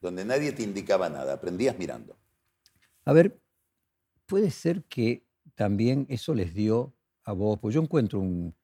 [0.00, 2.16] Donde nadie te indicaba nada, aprendías mirando.
[3.04, 3.40] A ver,
[4.26, 6.94] puede ser que también eso les dio
[7.24, 8.54] a vos, pues yo encuentro un-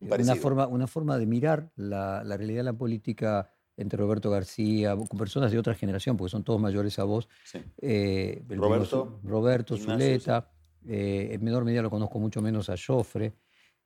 [0.00, 4.30] Un una, forma, una forma de mirar la, la realidad de la política entre Roberto
[4.30, 7.60] García, con personas de otra generación, porque son todos mayores a vos, Sí.
[7.78, 10.50] eh, Roberto, Roberto, Ignacio, Zuleta,
[10.86, 13.34] eh, en menor medida lo conozco mucho menos a Joffre,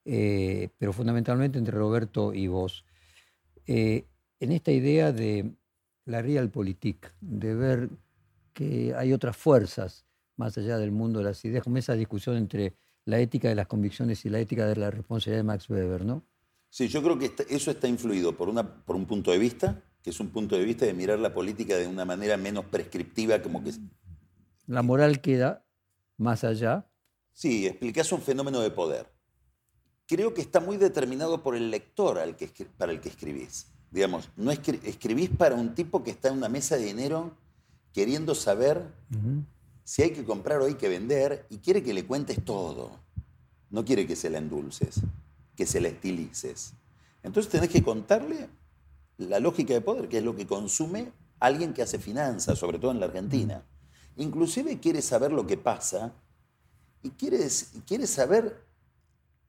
[0.05, 2.85] eh, pero fundamentalmente entre Roberto y vos.
[3.67, 5.53] En esta idea de
[6.07, 7.91] la realpolitik, de ver
[8.53, 12.75] que hay otras fuerzas más allá del mundo de las ideas, como esa discusión entre
[13.05, 16.25] la ética de las convicciones y la ética de la responsabilidad de Max Weber, ¿no?
[16.71, 19.83] Sí, yo creo que está- eso está influido por, una, por un punto de vista,
[20.03, 23.43] que es un punto de vista de mirar la política de una manera menos prescriptiva,
[23.43, 23.73] como que
[24.67, 25.65] La moral queda
[26.17, 26.87] más allá.
[27.33, 29.11] Sí, explicás un fenómeno de poder.
[30.07, 32.49] Creo que está muy determinado por el lector al que
[32.79, 33.67] para el que escribís.
[33.91, 37.37] Digamos, no escri- escribís para un tipo que está en una mesa de dinero
[37.93, 38.83] queriendo saber
[39.85, 43.01] si hay que comprar o hay que vender y quiere que le cuentes todo.
[43.71, 45.01] No quiere que se la endulces,
[45.57, 46.75] que se la estilices.
[47.23, 48.49] Entonces tenés que contarle
[49.19, 52.91] la lógica de poder, que es lo que consume alguien que hace finanzas, sobre todo
[52.91, 53.65] en la Argentina.
[54.17, 56.13] inclusive quiere saber lo que pasa
[57.03, 57.49] y quiere,
[57.87, 58.65] quiere saber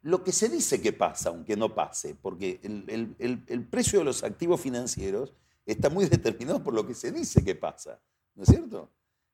[0.04, 4.62] lo que se dice que pasa, aunque no pase, porque el, precio de los activos
[4.62, 5.34] financieros
[5.66, 8.00] está muy determinado por lo que se dice que pasa,
[8.36, 8.90] ¿no es cierto?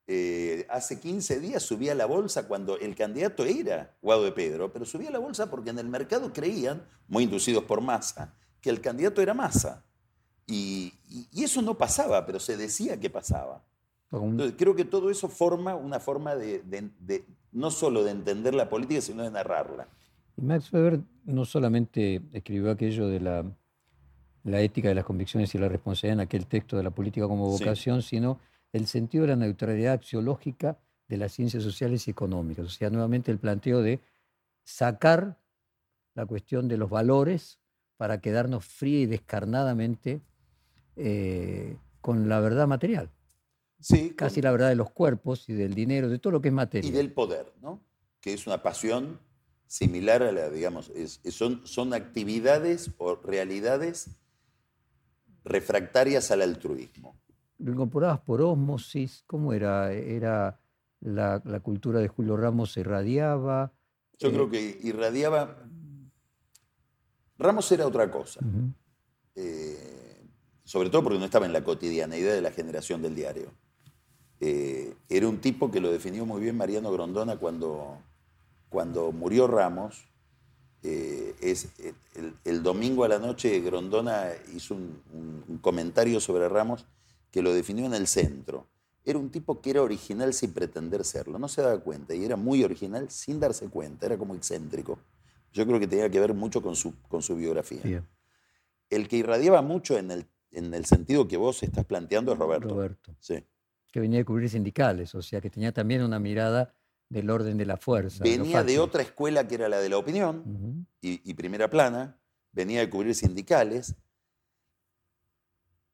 [0.10, 4.86] Eh, hace 15 días subía la bolsa cuando el candidato era Guado de Pedro, pero
[4.86, 9.22] subía la bolsa porque en el mercado creían, muy inducidos por masa, que el candidato
[9.22, 9.84] era masa.
[10.48, 10.94] Y,
[11.34, 13.64] eso no pasaba, pero se decía que pasaba.
[14.12, 16.64] Entonces, creo que todo eso forma una forma de,
[17.52, 19.88] no solo de entender la política, sino de narrarla.
[20.38, 23.46] Y Max Weber no solamente escribió aquello de la,
[24.44, 27.50] la ética de las convicciones y la responsabilidad en aquel texto de la política como
[27.50, 28.40] vocación, sino
[28.74, 32.66] el sentido de la neutralidad axiológica de las ciencias sociales y económicas.
[32.66, 34.02] O sea, nuevamente el planteo de
[34.64, 35.40] sacar
[36.14, 37.60] la cuestión de los valores
[37.96, 40.22] para quedarnos fría y descarnadamente
[40.96, 43.12] eh, con la verdad material.
[43.80, 46.54] Sí, Casi la verdad de los cuerpos y del dinero, de todo lo que es
[46.54, 46.90] materia.
[46.90, 47.84] Y del poder, ¿no?
[48.20, 49.20] Que es una pasión
[49.68, 50.92] similar a la, digamos,
[51.30, 54.10] son, son actividades o realidades
[55.44, 57.20] refractarias al altruismo.
[57.60, 59.24] ¿Lo incorporabas por ósmosis?
[59.26, 59.92] ¿Cómo era?
[59.92, 60.60] ¿Era
[61.00, 63.74] la, cultura de Julio Ramos irradiaba?
[64.20, 65.58] Yo creo eh, que irradiaba...
[67.40, 68.40] Ramos era otra cosa.
[69.36, 70.26] Eh,
[70.64, 73.52] sobre todo porque no estaba en la cotidianeidad de la generación del diario.
[74.40, 78.00] Eh, era un tipo que lo definió muy bien Mariano Grondona cuando,
[78.70, 80.08] cuando murió Ramos.
[80.84, 81.70] es,
[82.44, 86.86] el, domingo a la noche Grondona hizo un comentario sobre Ramos
[87.32, 88.68] que lo definió en el centro.
[89.04, 92.36] Era un tipo que era original sin pretender serlo, no se daba cuenta y era
[92.36, 95.00] muy original sin darse cuenta, era como excéntrico.
[95.54, 98.04] Yo creo que tenía que ver mucho con su, con su biografía.
[98.90, 102.70] El que irradiaba mucho en el, en el sentido que vos estás planteando es Roberto.
[102.70, 103.16] Roberto.
[103.20, 103.44] Sí.
[103.92, 106.76] Que venía de cubrir sindicales, o sea, que tenía también una mirada
[107.10, 108.24] del orden de la fuerza.
[108.24, 112.20] Venía de, otra escuela que era la de la opinión y, y primera plana,
[112.52, 113.96] venía de cubrir sindicales.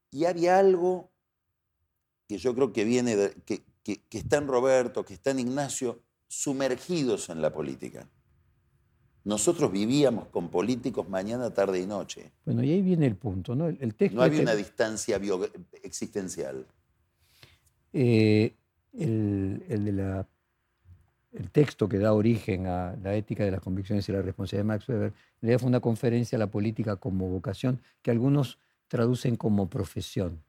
[0.09, 1.12] Y había algo
[2.33, 3.15] que yo creo que viene,
[3.45, 8.09] que, que, está en Roberto, que está en Ignacio, sumergidos en la política.
[9.23, 12.31] Nosotros vivíamos con políticos mañana, tarde y noche.
[12.43, 13.67] Bueno, y ahí viene el punto, ¿no?
[13.67, 15.21] El, texto no había una distancia
[15.83, 16.65] existencial.
[17.93, 18.55] Eh,
[18.93, 20.27] el, el, de la,
[21.33, 24.67] el texto que da origen a la ética de las convicciones y la responsabilidad de
[24.67, 28.57] Max Weber, le fue una conferencia a la política como vocación, que algunos
[28.87, 30.41] traducen como profesión.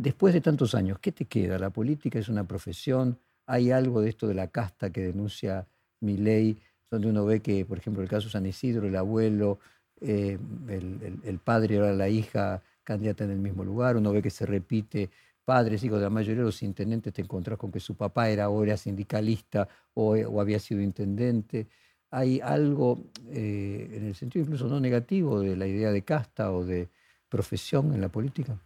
[0.00, 1.58] Después de tantos años, ¿qué te queda?
[1.58, 3.18] ¿La política es una profesión?
[3.44, 5.66] ¿Hay algo de esto de la casta que denuncia
[6.00, 6.58] mi ley,
[6.90, 9.58] donde uno ve que, por ejemplo, el caso San Isidro, el abuelo,
[10.00, 10.38] eh,
[10.70, 15.10] el, padre ahora la hija candidata en el mismo lugar, uno ve que se repite
[15.44, 18.46] padres, hijos de la mayoría de los intendentes, te encontrás con que su papá era
[18.62, 21.66] era sindicalista o, había sido intendente.
[22.10, 26.64] Hay algo eh, en el sentido incluso no negativo de la idea de casta o
[26.64, 26.88] de
[27.28, 28.58] profesión en la política.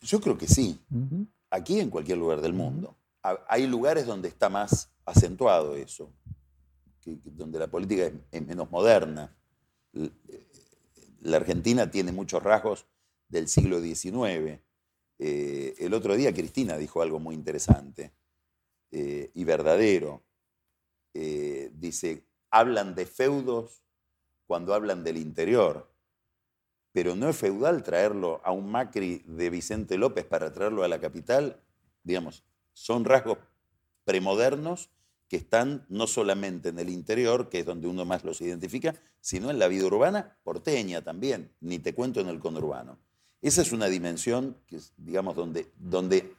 [0.00, 0.78] Yo creo que sí.
[1.50, 2.96] Aquí en cualquier lugar del mundo.
[3.22, 6.10] Hay lugares donde está más acentuado eso,
[7.04, 9.36] donde la política es, menos moderna.
[11.20, 12.86] La Argentina tiene muchos rasgos
[13.28, 14.60] del siglo XIX.
[15.18, 18.12] Eh, el otro día Cristina dijo algo muy interesante
[18.90, 20.22] eh, y verdadero.
[21.12, 23.82] Eh, dice, hablan de feudos
[24.46, 25.89] cuando hablan del interior
[26.92, 31.00] pero no es feudal traerlo a un Macri de Vicente López para traerlo a la
[31.00, 31.60] capital,
[32.02, 33.38] digamos, son rasgos
[34.04, 34.90] premodernos
[35.28, 39.50] que están no solamente en el interior, que es donde uno más los identifica, sino
[39.50, 42.98] en la vida urbana porteña también, ni te cuento en el conurbano.
[43.40, 46.34] Esa es una dimensión, que digamos, donde, donde,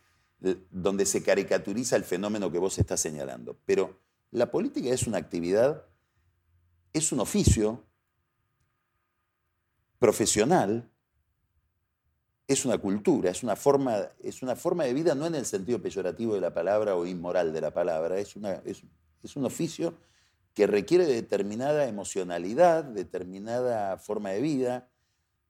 [0.70, 3.58] donde se caricaturiza el fenómeno que vos estás señalando.
[3.66, 3.98] Pero
[4.30, 5.86] la política es una actividad,
[6.92, 7.84] es un oficio
[10.02, 10.90] profesional
[12.48, 15.80] es una cultura, es una, forma, es una forma de vida, no en el sentido
[15.80, 19.94] peyorativo de la palabra o inmoral de la palabra, es, una, es, un oficio
[20.56, 24.90] que requiere determinada emocionalidad, determinada forma de vida,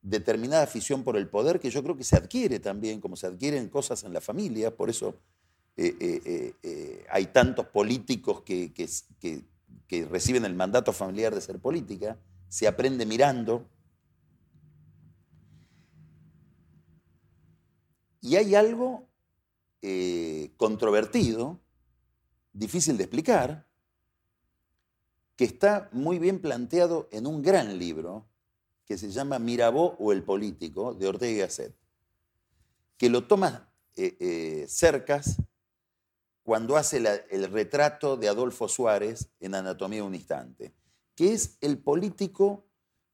[0.02, 3.70] determinada afición por el poder, que yo creo que se adquiere también, como se adquieren
[3.70, 5.14] cosas en la familia, por eso
[5.78, 12.18] eh, eh, eh, hay tantos políticos que, que reciben el mandato familiar de ser política,
[12.48, 13.71] se aprende mirando,
[18.22, 19.08] Y hay algo
[19.82, 21.60] eh, controvertido,
[22.52, 23.66] difícil de explicar,
[25.34, 28.28] que está muy bien planteado en un gran libro
[28.84, 31.74] que se llama Mirabó o el político de Ortega y Gasset,
[32.96, 35.42] que lo toma eh, eh, Cercas
[36.44, 36.98] cuando hace
[37.30, 40.72] el retrato de Adolfo Suárez en Anatomía un Instante,
[41.16, 42.66] que es el político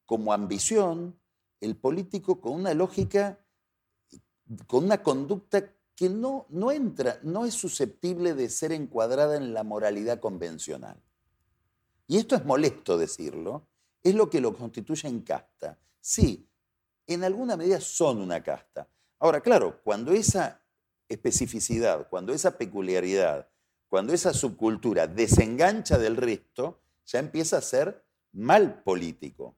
[0.05, 1.19] como ambición,
[1.61, 3.39] el político con una lógica,
[4.67, 9.65] con una conducta que no, no entra, no es susceptible de ser encuadrada en la
[9.65, 10.97] moralidad convencional.
[12.07, 13.67] Y esto es molesto decirlo,
[14.03, 15.79] es lo que lo constituye en casta.
[16.01, 16.49] Sí,
[17.07, 18.89] en alguna medida son una casta.
[19.19, 20.63] Ahora, claro, cuando esa
[21.09, 23.49] especificidad, cuando esa peculiaridad,
[23.89, 29.57] cuando esa subcultura desengancha del resto, ya empieza a ser mal político.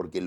[0.00, 0.24] Porque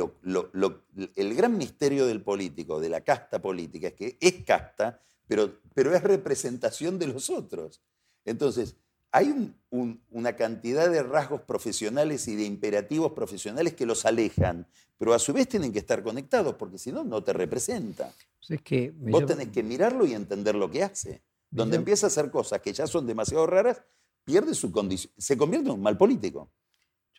[1.16, 5.96] el gran misterio del político, de la casta política, es que es casta, pero, pero
[5.96, 7.82] es representación de los otros.
[8.24, 8.76] Entonces,
[9.12, 14.68] hay una cantidad de rasgos profesionales y de imperativos profesionales que los alejan,
[15.00, 18.14] pero a su vez tienen que estar conectados, porque si no, no te representa.
[18.48, 21.24] Pues que Vos tenés que mirarlo y entender lo que hace.
[21.50, 23.82] Donde empieza a hacer cosas que ya son demasiado raras,
[24.24, 26.52] pierde su condición, se convierte en un mal político.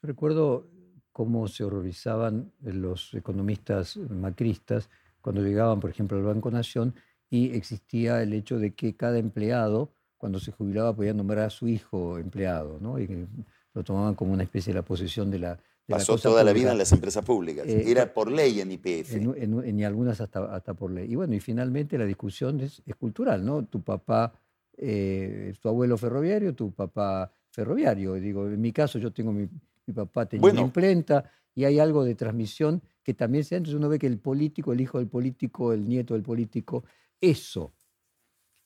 [0.01, 0.71] Yo recuerdo
[1.15, 4.91] cómo se horrorizaban los economistas macristas
[5.21, 6.93] cuando llegaban, por ejemplo, al Banco Nación
[7.31, 11.69] y existía el hecho de que cada empleado cuando se jubilaba podía nombrar a su
[11.69, 12.99] hijo empleado, ¿no?
[12.99, 13.29] Y
[13.75, 15.59] lo tomaban como una especie de la posesión de la...
[15.87, 17.65] Pasó toda la vida en las empresas públicas.
[17.69, 19.15] Eh, Era por ley en IPF.
[19.15, 21.13] En, y algunas hasta, hasta por ley.
[21.13, 23.65] Y bueno, y finalmente la discusión es, cultural, ¿no?
[23.67, 24.33] Tu papá,
[24.77, 28.15] eh, tu abuelo ferroviario, tu papá ferroviario.
[28.15, 29.49] Digo, en mi caso yo tengo mi,
[29.87, 33.89] mi papá tenía una imprenta y hay algo de transmisión que también se Entonces uno
[33.89, 36.85] ve que el político, el hijo del político, el nieto del político,
[37.21, 37.73] eso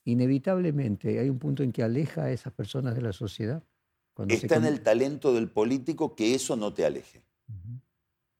[0.05, 3.63] inevitablemente hay un punto en que aleja a esas personas de la sociedad.
[4.27, 7.23] Está en el talento del político que eso no te aleje.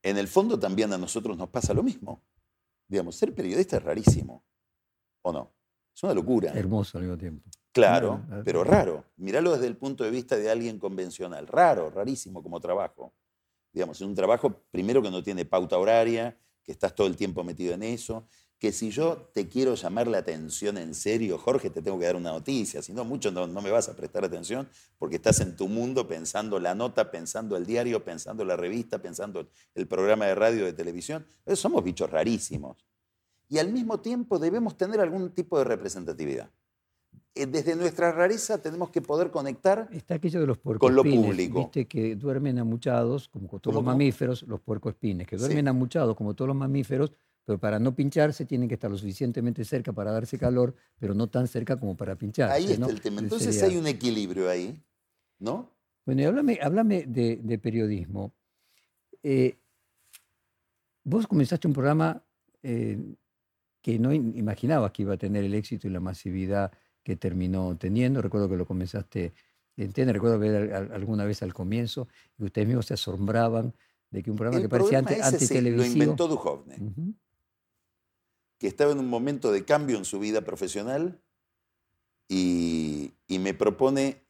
[0.01, 2.23] En el fondo también a nosotros nos pasa lo mismo.
[2.87, 4.43] Digamos, ser periodista es rarísimo,
[5.21, 5.53] ¿o no?
[5.95, 6.51] Es una locura.
[6.53, 7.49] Hermoso al mismo tiempo.
[7.71, 9.05] Claro, pero raro.
[9.17, 11.47] Míralo desde el punto de vista de alguien convencional.
[11.47, 13.13] Raro, rarísimo como trabajo.
[13.71, 17.43] Digamos, es un trabajo primero que no tiene pauta horaria, que estás todo el tiempo
[17.43, 18.27] metido en eso,
[18.59, 22.17] que si yo te quiero llamar la atención en serio, Jorge, te tengo que dar
[22.17, 24.67] una noticia, si no, mucho no, me vas a prestar atención
[24.97, 29.49] porque estás en tu mundo pensando la nota, pensando el diario, pensando la revista, pensando
[29.75, 31.25] el programa de radio, de televisión.
[31.55, 32.85] somos bichos rarísimos.
[33.47, 36.51] Y al mismo tiempo debemos tener algún tipo de representatividad.
[37.35, 41.59] Eh, desde nuestra rareza tenemos que poder conectar Está aquello de los con lo público.
[41.59, 46.47] Viste que duermen amuchados, como todos los mamíferos, los puercoespines, que duermen amuchados como todos
[46.47, 47.11] los mamíferos,
[47.45, 51.27] pero para no pincharse tienen que estar lo suficientemente cerca para darse calor, pero no
[51.27, 52.55] tan cerca como para pincharse.
[52.55, 53.21] Ahí está el tema.
[53.21, 54.81] Entonces hay un equilibrio ahí,
[55.39, 55.71] ¿no?
[56.05, 58.33] Bueno, y háblame, de, periodismo.
[59.21, 59.59] Eh,
[61.03, 62.23] vos comenzaste un programa
[62.63, 63.15] eh,
[63.81, 66.71] que no imaginabas que iba a tener el éxito y la masividad
[67.09, 68.21] que terminó teniendo.
[68.21, 69.33] Recuerdo que lo comenzaste
[69.77, 72.07] en TN, recuerdo ver alguna vez al comienzo
[72.37, 73.73] y ustedes mismos se asombraban
[74.11, 75.77] de que un programa que parecía antitelevisivo...
[75.77, 77.15] lo inventó Duhovne
[78.59, 81.19] que estaba en un momento de cambio en su vida profesional
[82.27, 84.21] y, me propone,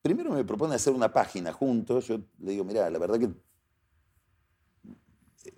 [0.00, 2.06] primero me propone hacer una página juntos.
[2.06, 3.28] Yo le digo, mira, la verdad que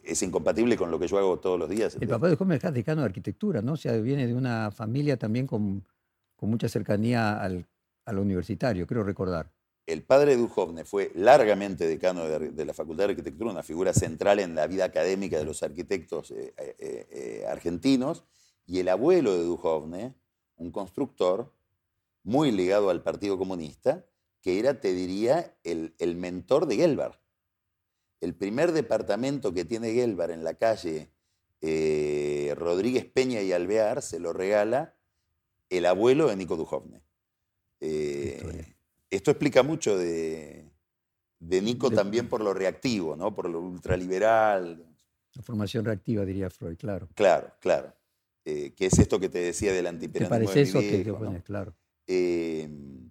[0.02, 1.96] es incompatible con lo que yo hago todos los días.
[2.00, 3.74] El papá de Gómez es decano de arquitectura, ¿no?
[3.74, 5.84] O sea, viene de una familia también con,
[6.46, 7.66] mucha cercanía al,
[8.04, 9.52] al universitario, creo recordar.
[9.88, 14.38] El padre de Duhovne fue largamente decano de, la Facultad de Arquitectura, una figura central
[14.38, 18.24] en la vida académica de los arquitectos eh, eh, eh, argentinos,
[18.66, 20.14] y el abuelo de Duhovne,
[20.56, 21.54] un constructor
[22.22, 24.04] muy ligado al Partido Comunista,
[24.42, 27.22] que era, te diría, el, mentor de Gelbar.
[28.20, 31.10] El primer departamento que tiene Gelbar en la calle
[31.62, 34.97] Rodríguez Peña y Alvear se lo regala
[35.70, 37.02] el abuelo de Nico Duhovne.
[39.10, 40.70] Esto explica mucho de,
[41.40, 43.34] Nico también por lo reactivo, ¿no?
[43.34, 44.84] por lo ultraliberal.
[45.34, 47.08] La formación reactiva, diría Freud, claro.
[47.14, 47.92] Claro, claro.
[48.44, 50.38] Eh, que es esto que te decía del antiperiodismo.
[50.38, 51.74] ¿Te parece eso que, claro.
[52.06, 52.68] Eh,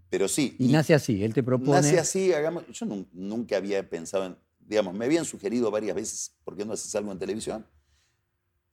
[0.09, 0.55] pero sí.
[0.57, 1.71] Y, nace así, él te propone.
[1.71, 2.65] Nace así, hagamos.
[2.71, 4.37] Yo nunca había pensado en.
[4.59, 7.65] Digamos, me habían sugerido varias veces, ¿por qué no haces algo en televisión?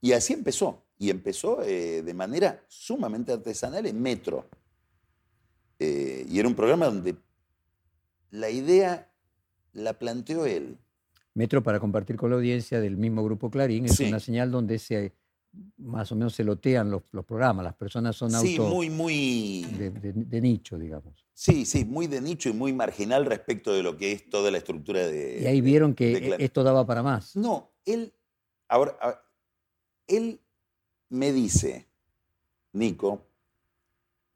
[0.01, 0.84] Y así empezó.
[0.99, 4.49] Y empezó eh, de manera sumamente artesanal en Metro.
[5.79, 7.17] Eh, y era un programa donde
[8.31, 9.13] la idea
[9.73, 10.79] la planteó él.
[11.35, 15.13] Metro para compartir con la audiencia del mismo grupo Clarín es una señal donde se
[15.79, 19.63] más o menos se lotean los, programas, las personas son sí, muy, muy...
[19.65, 21.27] De, nicho, digamos.
[21.33, 24.59] Sí, sí, muy de nicho y muy marginal respecto de lo que es toda la
[24.59, 25.43] estructura de...
[25.43, 27.37] Y ahí vieron que esto daba para más.
[27.37, 28.13] No, él,
[28.69, 28.97] ahora,
[30.07, 30.41] él
[31.09, 31.89] me dice,
[32.73, 33.27] Nico,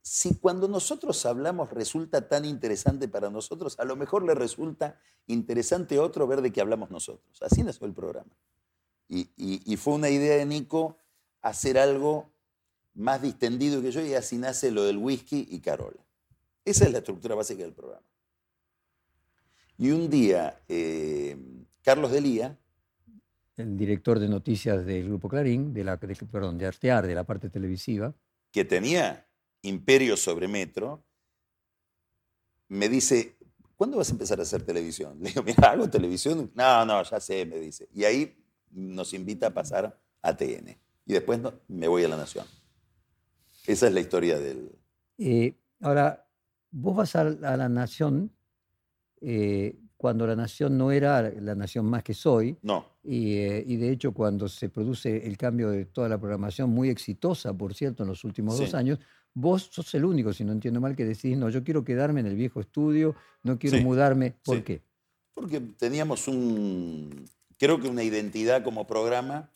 [0.02, 5.98] si cuando nosotros hablamos resulta tan interesante para nosotros, a lo mejor le resulta interesante
[5.98, 7.42] otro ver de qué hablamos nosotros.
[7.42, 8.30] Así nació el programa.
[9.08, 10.98] Y, y fue una idea de Nico
[11.42, 12.30] hacer algo
[12.94, 16.04] más distendido que yo y así nace lo del whisky y Carola.
[16.64, 18.06] Esa es la estructura básica del programa.
[19.78, 21.38] Y un día, eh,
[21.82, 22.58] Carlos Delía,
[23.58, 27.50] el director de noticias del Grupo Clarín, de la, perdón, de Artear, de la parte
[27.50, 28.14] televisiva,
[28.50, 29.26] que tenía
[29.62, 31.04] imperio sobre Metro,
[32.68, 33.36] me dice,
[33.76, 35.18] ¿cuándo vas a empezar a hacer televisión?
[35.20, 36.50] Le digo, mira, hago televisión.
[36.54, 37.88] No, no, ya sé, me dice.
[37.94, 38.36] Y ahí
[38.70, 40.76] nos invita a pasar a TN.
[41.06, 42.46] Y después me voy a La Nación.
[43.66, 44.72] Esa es la historia del...
[45.18, 46.26] Eh, ahora,
[46.70, 48.32] vos vas a, La Nación
[49.20, 52.56] eh, cuando La Nación no era la Nación más que soy.
[52.62, 52.86] No.
[53.02, 57.52] Eh, y, de hecho, cuando se produce el cambio de toda la programación, muy exitosa,
[57.52, 59.00] por cierto, en los últimos dos años,
[59.34, 62.26] vos sos el único, si no entiendo mal, que decís, no, yo quiero quedarme en
[62.26, 64.36] el viejo estudio, no quiero mudarme.
[64.44, 64.82] ¿Por qué?
[65.34, 67.28] Porque teníamos un,
[67.58, 69.50] creo que una identidad como programa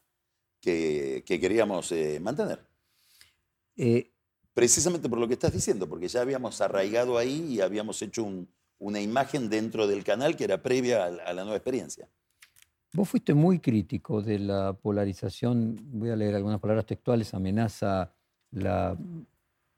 [0.61, 2.66] que, queríamos mantener.
[3.76, 4.11] Eh,
[4.55, 8.22] Precisamente por lo que estás diciendo, porque ya habíamos arraigado ahí y habíamos hecho
[8.83, 12.09] una imagen dentro del canal que era previa a, la nueva experiencia.
[12.93, 18.12] Vos fuiste muy crítico de la polarización, voy a leer algunas palabras textuales, amenaza
[18.51, 18.97] la,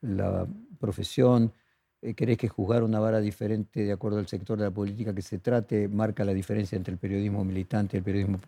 [0.00, 0.46] la
[0.80, 1.52] profesión,
[2.00, 5.22] eh, querés que juzgar una vara diferente de acuerdo al sector de la política que
[5.22, 8.40] se trate, marca la diferencia entre el periodismo militante y el periodismo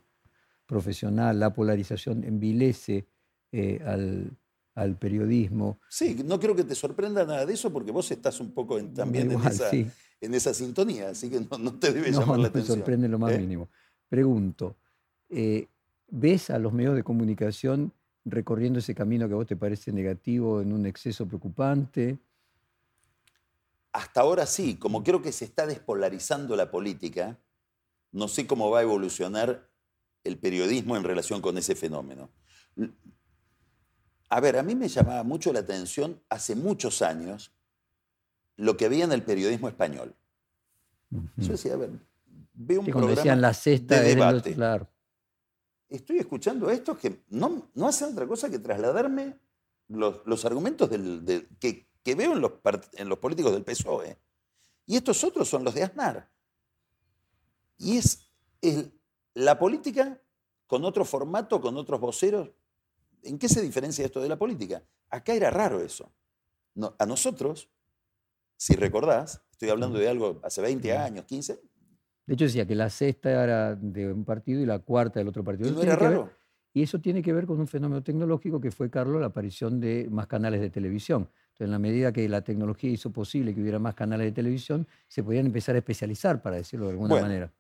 [0.64, 3.06] profesional, la polarización envilece
[3.52, 4.32] eh, al,
[4.76, 5.80] al periodismo.
[5.88, 9.32] Sí, no creo que te sorprenda nada de eso porque vos estás un poco también
[9.32, 12.78] en, esa, en, esa, sintonía, así que no, te debe llamar la atención.
[12.78, 13.38] No sorprende lo más ¿eh?
[13.38, 13.70] mínimo.
[14.08, 14.76] Pregunto,
[15.30, 15.66] eh,
[16.08, 17.92] ¿ves a los medios de comunicación
[18.26, 22.18] recorriendo ese camino que a vos te parece negativo en un exceso preocupante?
[23.92, 27.38] Hasta ahora sí, como creo que se está despolarizando la política,
[28.12, 29.70] no sé cómo va a evolucionar
[30.22, 32.28] el periodismo en relación con ese fenómeno.
[34.28, 37.52] A ver, a mí me llamaba mucho la atención hace muchos años
[38.56, 40.14] lo que había en el periodismo español.
[41.36, 41.90] Yo decía, a ver,
[42.54, 44.54] veo un programa la cesta de debate.
[44.54, 44.88] claro.
[45.88, 49.38] Estoy escuchando a estos que no, no hacen otra cosa que trasladarme
[49.88, 52.52] los, argumentos que, veo en los,
[52.94, 54.18] en los políticos del PSOE.
[54.86, 56.28] Y estos otros son los de Aznar.
[57.78, 58.26] Y es
[59.34, 60.20] la política
[60.66, 62.50] con otro formato, con otros voceros,
[63.26, 64.82] ¿En qué se diferencia esto de la política?
[65.10, 66.12] Acá era raro eso.
[66.98, 67.68] a nosotros,
[68.56, 71.60] si recordás, estoy hablando de algo hace 20 años, 15.
[72.26, 75.44] De hecho decía que la sexta era de un partido y la cuarta del otro
[75.44, 75.70] partido.
[75.70, 76.30] ¿Y no era raro?
[76.76, 80.08] y eso tiene que ver con un fenómeno tecnológico que fue, Carlos, la aparición de
[80.10, 81.22] más canales de televisión.
[81.22, 84.86] Entonces, en la medida que la tecnología hizo posible que hubiera más canales de televisión,
[85.08, 87.50] se podían empezar a especializar, para decirlo de alguna manera.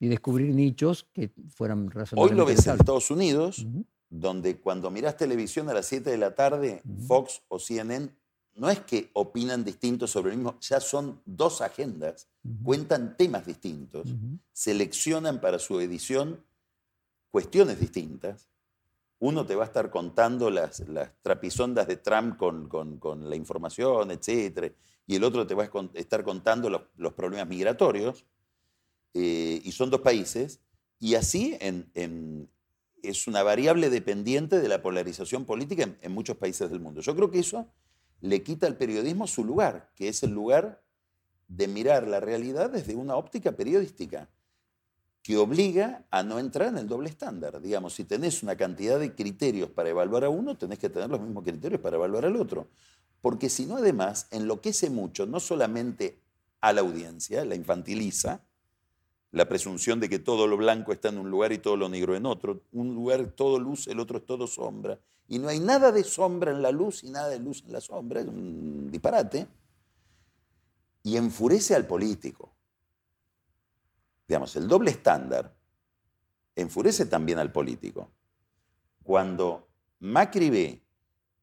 [0.00, 3.66] Y descubrir nichos que fueran razonablemente Hoy lo ves en Estados Unidos,
[4.10, 8.10] donde cuando miras televisión a las 7 de la tarde, Fox o CNN,
[8.54, 12.28] no es que opinan distintos sobre el mismo, ya son dos agendas,
[12.64, 14.08] cuentan temas distintos,
[14.52, 16.44] seleccionan para su edición
[17.30, 18.48] cuestiones distintas.
[19.20, 24.72] Uno te va a estar contando las, las trapisondas de Trump con, la información, etc.
[25.06, 28.24] Y el otro te va a estar contando los, problemas migratorios.
[29.14, 30.60] Eh, y son dos países.
[31.00, 32.48] Y así en,
[33.02, 37.00] es una variable dependiente de la polarización política en, muchos países del mundo.
[37.00, 37.68] Yo creo que eso
[38.20, 40.82] le quita al periodismo su lugar, que es el lugar
[41.48, 44.28] de mirar la realidad desde una óptica periodística,
[45.22, 47.60] que obliga a no entrar en el doble estándar.
[47.60, 51.20] Digamos, si tenés una cantidad de criterios para evaluar a uno, tenés que tener los
[51.20, 52.68] mismos criterios para evaluar al otro.
[53.20, 56.20] Porque si no, además, enloquece mucho, no solamente
[56.60, 58.42] a la audiencia, la infantiliza,
[59.30, 62.16] la presunción de que todo lo blanco está en un lugar y todo lo negro
[62.16, 62.62] en otro.
[62.72, 64.98] Un lugar todo luz, el otro es todo sombra.
[65.28, 67.80] Y no hay nada de sombra en la luz y nada de luz en la
[67.80, 68.20] sombra.
[68.20, 69.46] Es un disparate.
[71.02, 72.54] Y enfurece al político.
[74.26, 75.54] Digamos, el doble estándar
[76.56, 78.10] enfurece también al político.
[79.02, 79.68] Cuando
[80.00, 80.82] Macri ve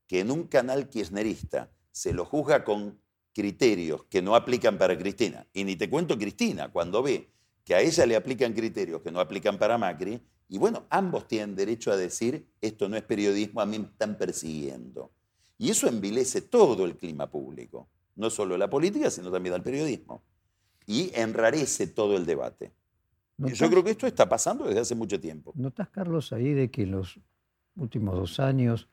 [0.07, 2.99] que en un canal kirchnerista se lo juzga con
[3.33, 7.29] criterios que no aplican para Cristina, y ni te cuento Cristina, cuando ve
[7.65, 11.55] que a ella le aplican criterios que no aplican para Macri, y bueno, ambos tienen
[11.55, 15.11] derecho a decir, esto no es periodismo, a mí me están persiguiendo.
[15.57, 20.23] Y eso envilece todo el clima público, no solo la política, sino también al periodismo.
[20.85, 22.73] Y enrarece todo el debate.
[23.37, 25.51] Yo creo que esto está pasando desde hace mucho tiempo.
[25.55, 27.19] ¿Notas, Carlos, ahí de que en los
[27.75, 28.87] últimos dos años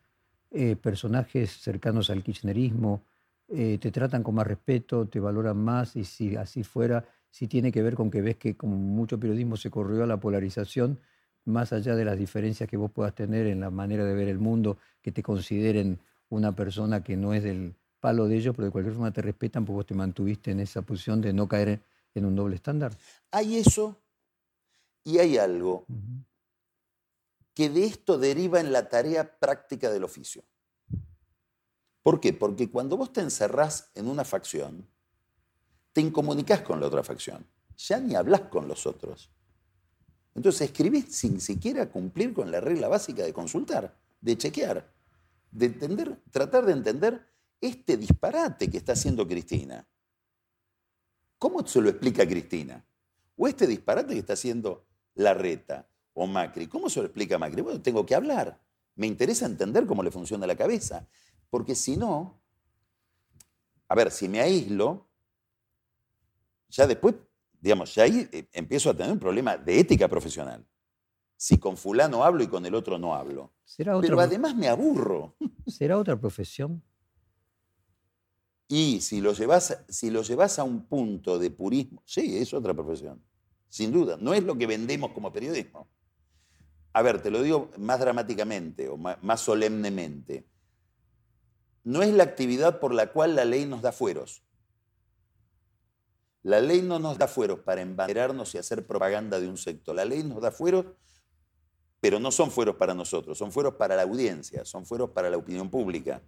[0.51, 3.05] eh, personajes cercanos al kirchnerismo
[3.47, 7.71] eh, te tratan con más respeto, te valoran más y si así fuera, si tiene
[7.71, 10.99] que ver con que ves que como mucho periodismo se corrió a la polarización,
[11.45, 14.37] más allá de las diferencias que vos puedas tener en la manera de ver el
[14.37, 18.71] mundo, que te consideren una persona que no es del palo de ellos, pero de
[18.71, 21.81] cualquier forma te respetan porque vos te mantuviste en esa posición de no caer
[22.13, 22.95] en un doble estándar.
[23.31, 23.99] Hay eso
[25.03, 25.87] y hay algo
[27.55, 30.43] que de esto deriva en la tarea práctica del oficio.
[32.03, 32.31] ¿Por qué?
[32.31, 34.87] Porque cuando vos te encerrás en una facción,
[35.93, 37.45] te incomunicás con la otra facción.
[37.77, 39.29] Ya ni hablas con los otros.
[40.35, 44.91] Entonces escribís sin siquiera cumplir con la regla básica de consultar, de chequear,
[45.51, 47.27] de entender, tratar de entender
[47.61, 49.87] este disparate que está haciendo Cristina.
[51.37, 52.83] ¿Cómo se lo explica Cristina?
[53.37, 54.85] O este disparate que está haciendo
[55.15, 56.67] Larreta o Macri.
[56.67, 57.61] ¿Cómo se lo explica Macri?
[57.61, 58.59] Bueno, tengo que hablar.
[58.95, 61.07] Me interesa entender cómo le funciona la cabeza.
[61.49, 62.41] Porque si no,
[63.87, 65.07] a ver, si me aíslo,
[66.73, 67.15] ya después
[67.63, 70.65] digamos, ya ahí eh, empiezo a tener un problema de ética profesional.
[71.37, 73.53] Si con fulano hablo y con el otro no hablo.
[73.77, 75.37] Pero además me aburro.
[75.65, 76.83] ¿Será otra profesión?
[78.67, 82.73] Y si lo, llevas, si lo llevas a un punto de purismo, sí, es otra
[82.73, 83.23] profesión.
[83.69, 84.17] Sin duda.
[84.19, 85.87] No es lo que vendemos como periodismo.
[86.91, 90.45] A ver, te lo digo más dramáticamente o más solemnemente.
[91.85, 94.43] No es la actividad por la cual la ley nos da fueros.
[96.43, 99.95] La ley no nos da fueros para embanderarnos y hacer propaganda de un sector.
[99.95, 100.85] La ley nos da fueros,
[102.01, 105.37] pero no son fueros para nosotros, son fueros para la audiencia, son fueros para la
[105.37, 106.21] opinión pública.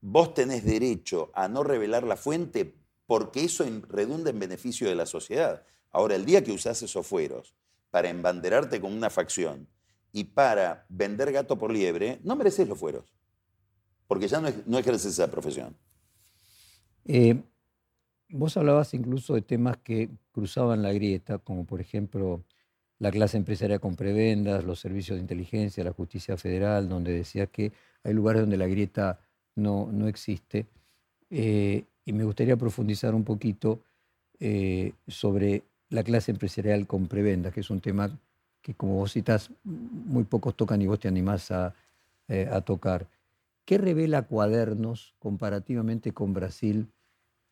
[0.00, 2.74] Vos tenés derecho a no revelar la fuente
[3.06, 5.62] porque eso redunda en beneficio de la sociedad.
[5.90, 7.54] Ahora, el día que usás esos fueros
[7.90, 9.68] para embanderarte con una facción
[10.12, 13.12] y para vender gato por liebre, no mereces los fueros,
[14.06, 15.76] porque ya no, ejerces esa profesión.
[17.04, 17.42] Eh,
[18.30, 22.44] Vos hablabas incluso de temas que cruzaban la grieta, como por ejemplo
[22.98, 27.72] la clase empresarial con prebendas, los servicios de inteligencia, la justicia federal, donde decías que
[28.04, 29.20] hay lugares donde la grieta
[29.54, 30.66] no, no existe.
[31.30, 33.80] Eh, y me gustaría profundizar un poquito
[34.40, 38.18] eh, sobre la clase empresarial con prebendas, que es un tema
[38.60, 41.74] que, como vos citas, muy pocos tocan y vos te animás a,
[42.28, 43.06] eh, a tocar.
[43.64, 46.88] ¿Qué revela Cuadernos comparativamente con Brasil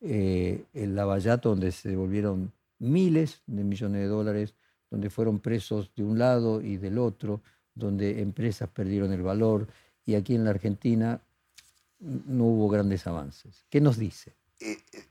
[0.08, 4.54] eh, el Lavallato, donde se devolvieron miles de millones de dólares,
[4.90, 7.42] donde fueron presos de un lado y del otro,
[7.74, 9.66] donde empresas perdieron el valor,
[10.04, 11.20] y aquí en la Argentina
[11.98, 13.66] no hubo grandes avances.
[13.68, 14.36] ¿Qué nos dice?
[14.60, 15.04] Eh, eh,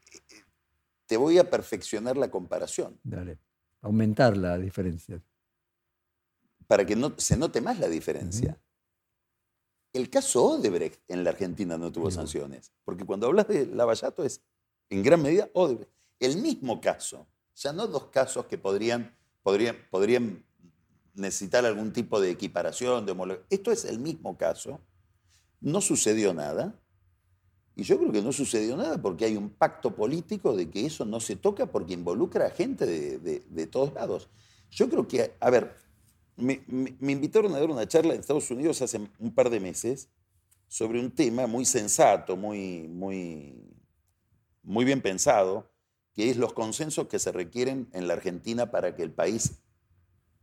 [1.05, 2.97] te voy a perfeccionar la comparación.
[3.03, 3.37] Dale,
[3.81, 5.21] aumentar la diferencia.
[6.67, 8.57] Para que no, se note más la diferencia.
[9.93, 14.41] El caso Odebrecht en la Argentina no tuvo sanciones, porque cuando hablas de Lavallato es
[14.89, 15.91] en gran medida Odebrecht.
[16.19, 20.45] El mismo caso, ya no dos casos que podrían, podrían, podrían
[21.13, 23.47] necesitar algún tipo de equiparación, de homologación.
[23.49, 24.79] Esto es el mismo caso.
[25.61, 26.79] No sucedió nada.
[27.75, 31.03] Y yo creo que no sucedió nada porque hay un pacto político de que eso
[31.03, 34.29] no se toca porque involucra a gente de, todos lados.
[34.71, 35.75] Yo creo que, a ver,
[36.37, 40.09] me, me, invitaron a dar una charla en Estados Unidos hace un par de meses
[40.67, 43.53] sobre un tema muy sensato, muy, muy,
[44.65, 45.71] muy bien pensado,
[46.13, 49.59] que es los consensos que se requieren en la Argentina para que el país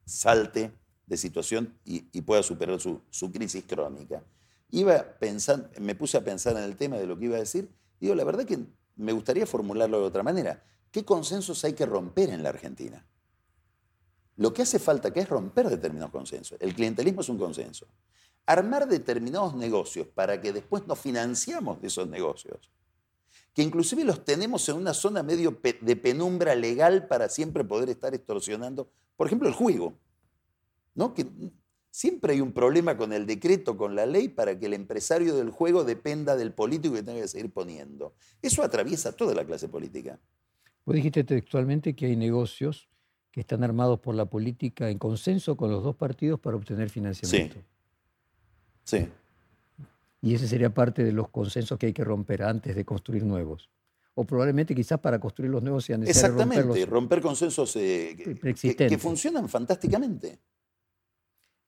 [0.04, 0.72] salte
[1.06, 4.22] de situación y, pueda superar su, crisis crónica.
[4.70, 7.70] Iba pensando, me puse a pensar en el tema de lo que iba a decir.
[8.00, 8.58] Digo, la verdad que
[8.96, 10.62] me gustaría formularlo de otra manera.
[10.90, 13.06] ¿Qué consensos hay que romper en la Argentina?
[14.36, 16.58] Lo que hace falta que es romper determinados consensos.
[16.60, 17.86] El clientelismo es un consenso.
[18.46, 22.70] Armar determinados negocios para que después nos financiamos de esos negocios
[23.54, 28.14] que inclusive los tenemos en una zona medio de penumbra legal para siempre poder estar
[28.14, 29.94] extorsionando, por ejemplo, el juego,
[30.94, 31.12] ¿no?
[31.12, 31.26] Que
[31.90, 35.50] siempre hay un problema con el decreto, con la ley, para que el empresario del
[35.50, 38.14] juego dependa del político que tenga que seguir poniendo.
[38.40, 40.18] Eso atraviesa toda la clase política.
[40.84, 42.88] Vos dijiste textualmente que hay negocios
[43.30, 47.56] que están armados por la política en consenso con los dos partidos para obtener financiamiento.
[48.84, 48.98] Sí.
[48.98, 49.08] Sí.
[50.22, 53.68] Y ese sería parte de los consensos que hay que romper antes de construir nuevos.
[54.14, 59.48] O probablemente quizás para construir los nuevos sea necesario Exactamente, romper, consensos eh, que, funcionan
[59.48, 60.38] fantásticamente.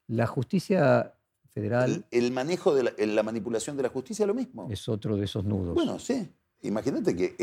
[0.07, 1.13] La justicia
[1.49, 2.05] federal...
[2.11, 4.69] El, manejo de la, manipulación de la justicia lo mismo.
[4.71, 5.75] Es otro de esos nudos.
[5.75, 6.29] Bueno, sí.
[6.63, 7.35] Imagínate que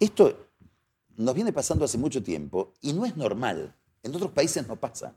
[0.00, 0.48] esto
[1.16, 3.74] nos viene pasando hace mucho tiempo y no es normal.
[4.02, 5.14] En otros países no pasa.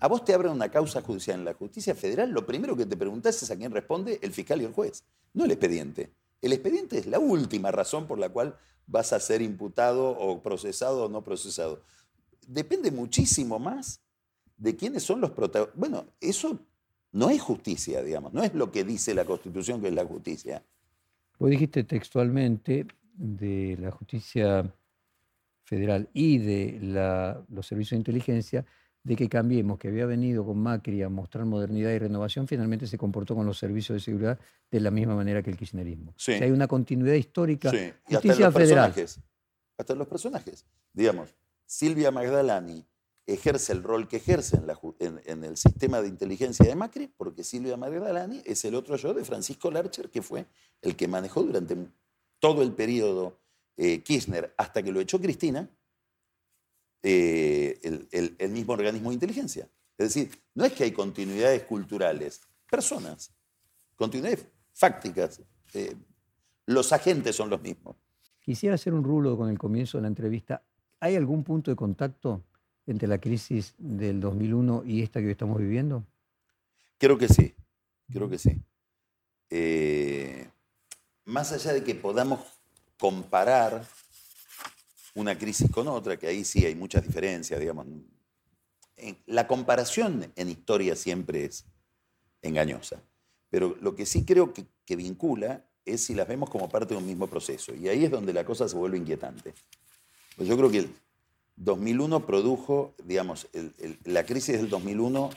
[0.00, 2.96] A vos te abren una causa judicial en la justicia federal, lo primero que te
[2.96, 6.10] preguntás es a quién responde el fiscal y el juez, no el expediente.
[6.40, 11.04] El expediente es la última razón por la cual vas a ser imputado o procesado
[11.04, 11.82] o no procesado.
[12.46, 14.00] Depende muchísimo más
[14.56, 15.78] de quiénes son los protagonistas.
[15.78, 16.58] Bueno, eso
[17.12, 20.64] no es justicia, digamos, no es lo que dice la Constitución que es la justicia.
[21.38, 24.74] Vos dijiste textualmente de la justicia
[25.62, 28.64] federal y de los servicios de inteligencia
[29.02, 32.98] de que cambiemos, que había venido con Macri a mostrar modernidad y renovación, finalmente se
[32.98, 34.38] comportó con los servicios de seguridad
[34.70, 36.12] de la misma manera que el kirchnerismo.
[36.16, 36.32] Sí.
[36.32, 37.70] hay una continuidad histórica.
[37.70, 37.76] Sí,
[38.08, 38.92] y Justicia hasta los federal.
[38.92, 39.20] personajes.
[39.78, 40.66] Hasta los personajes.
[40.92, 41.34] Digamos,
[41.64, 42.84] Silvia Magdalani
[43.26, 47.06] ejerce el rol que ejerce en, la en- en el sistema de inteligencia de Macri,
[47.16, 50.44] porque Silvia Magdalani es el otro yo de Francisco Larcher, que fue
[50.82, 51.76] el que manejó durante
[52.38, 53.38] todo el periodo
[53.76, 55.70] eh, Kirchner, hasta que lo echó Cristina,
[57.02, 59.68] eh, el, el- el mismo organismo de inteligencia.
[59.98, 62.40] Es decir, no es que hay continuidades culturales,
[62.70, 63.32] personas,
[63.96, 65.40] continuidades fácticas.
[65.74, 65.94] eh,
[66.66, 67.96] los agentes son los mismos.
[68.40, 70.62] Quisiera hacer un rulo con el comienzo de la entrevista.
[71.00, 72.44] ¿Hay algún punto de contacto
[72.86, 76.04] entre la crisis del 2001 y esta que hoy estamos viviendo?
[76.98, 77.54] Creo que sí,
[78.10, 78.62] creo que sí.
[79.50, 80.48] Eh,
[81.24, 82.40] más allá de que podamos
[82.98, 83.84] comparar
[85.14, 87.86] una crisis con otra, que ahí sí hay muchas diferencias, digamos.
[89.26, 91.64] la comparación en historia siempre es
[92.42, 93.02] engañosa,
[93.48, 97.06] pero lo que sí creo que, vincula es si las vemos como parte de un
[97.06, 99.54] mismo proceso, y ahí es donde la cosa se vuelve inquietante.
[100.36, 100.94] Yo creo que el
[101.56, 103.46] 2001 produjo, digamos,
[104.04, 105.30] la crisis del 2001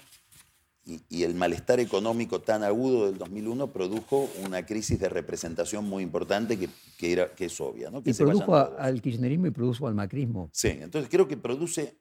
[0.85, 6.03] y, y el malestar económico tan agudo del 2001 produjo una crisis de representación muy
[6.03, 6.67] importante que,
[6.97, 7.89] que era, que es obvia.
[7.89, 8.03] ¿no?
[8.03, 10.49] Que Y se produjo a- al kirchnerismo y produjo al macrismo.
[10.51, 11.97] Sí, entonces creo que produce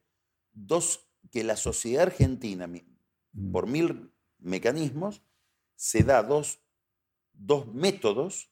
[0.52, 2.66] dos, que la sociedad argentina,
[3.34, 3.50] Mm.
[3.52, 4.10] por mil
[4.40, 5.22] mecanismos,
[5.76, 6.58] se da dos,
[7.32, 8.50] dos métodos,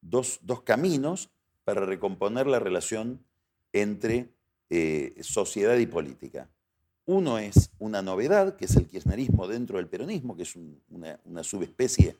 [0.00, 1.30] dos, dos caminos
[1.64, 3.24] para recomponer la relación
[3.72, 4.34] entre
[4.70, 6.48] eh, sociedad y política.
[7.04, 11.18] Uno es una novedad, que es el kirchnerismo dentro del peronismo, que es un- una,
[11.24, 12.16] una subespecie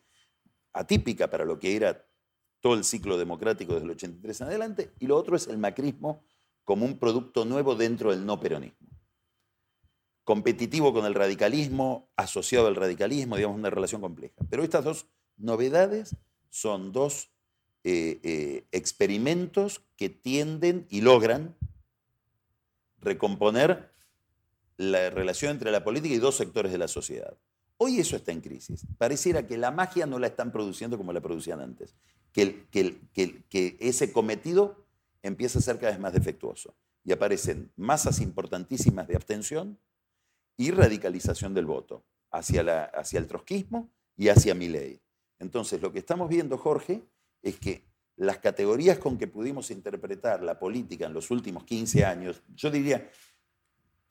[0.73, 2.05] atípica para lo que era
[2.61, 6.23] todo el ciclo democrático desde el 83 en adelante, y lo otro es el macrismo
[6.65, 8.89] como un producto nuevo dentro del no peronismo.
[10.25, 14.35] Competitivo con el radicalismo, asociado al radicalismo, digamos, una relación compleja.
[14.49, 15.07] Pero estas dos
[15.37, 16.17] novedades
[16.51, 17.31] son dos
[17.83, 21.57] eh, eh, experimentos que tienden y logran
[23.01, 23.92] recomponer
[24.77, 27.37] la relación entre la política y dos sectores de la sociedad.
[27.77, 28.87] Hoy eso está en crisis.
[28.99, 31.95] Pareciera que la magia no la están produciendo como la producían antes,
[32.33, 33.01] que, que
[33.49, 34.87] que ese cometido
[35.23, 39.79] empieza a ser cada vez más defectuoso y aparecen masas importantísimas de abstención
[40.57, 45.01] y radicalización del voto hacia, la- hacia el trotskismo y hacia mi ley.
[45.39, 47.03] Entonces, lo que estamos viendo, Jorge,
[47.43, 47.85] es que
[48.17, 53.11] las categorías con que pudimos interpretar la política en los últimos 15 años, yo diría,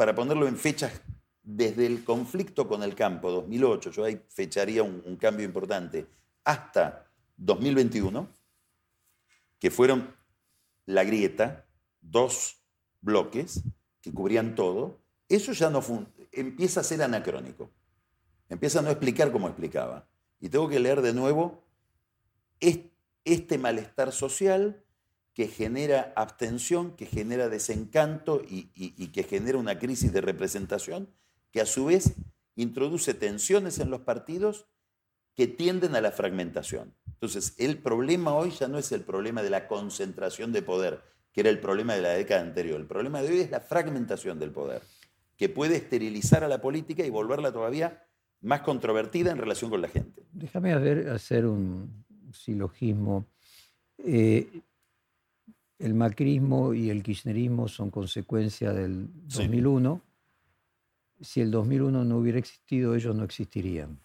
[0.01, 0.99] para ponerlo en fechas,
[1.43, 6.07] desde el conflicto con el campo, 2008, yo ahí fecharía un, un cambio importante,
[6.43, 7.05] hasta
[7.37, 8.27] 2021,
[9.59, 10.11] que fueron
[10.87, 11.67] la grieta,
[12.01, 12.63] dos
[13.01, 13.61] bloques
[14.01, 14.97] que cubrían todo,
[15.29, 15.83] eso ya no
[16.31, 17.69] empieza a ser anacrónico.
[18.49, 20.07] Empieza a no explicar como explicaba.
[20.39, 21.63] Y tengo que leer de nuevo
[22.59, 22.79] es-
[23.23, 24.83] este malestar social
[25.33, 28.65] que genera abstención, que genera desencanto y,
[29.07, 31.09] que genera una crisis de representación,
[31.51, 32.15] que a su vez
[32.55, 34.67] introduce tensiones en los partidos
[35.35, 36.93] que tienden a la fragmentación.
[37.07, 41.01] Entonces, el problema hoy ya no es el problema de la concentración de poder,
[41.31, 42.79] que era el problema de la década anterior.
[42.79, 44.81] El problema de hoy es la fragmentación del poder,
[45.37, 48.05] que puede esterilizar a la política y volverla todavía
[48.41, 50.23] más controvertida en relación con la gente.
[50.33, 52.03] Déjame hacer un
[52.33, 53.27] silogismo.
[53.97, 54.61] Eh,
[55.81, 59.39] el macrismo y el kirchnerismo son consecuencia del Sí.
[59.43, 60.01] 2001.
[61.21, 63.99] Si el 2001 no hubiera existido, ellos no existirían.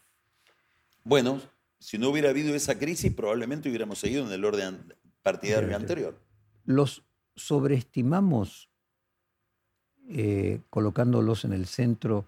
[1.05, 1.40] Bueno,
[1.78, 6.19] si no hubiera habido esa crisis, probablemente hubiéramos seguido en el orden partidario anterior.
[6.65, 7.03] Los
[7.35, 8.69] sobreestimamos
[10.09, 12.27] eh, colocándolos en el centro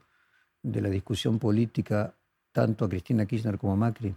[0.62, 2.14] de la discusión política
[2.52, 4.14] tanto a Cristina Kirchner como a Macri.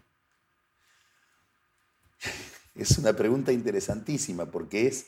[2.76, 5.08] Es una pregunta interesantísima porque es,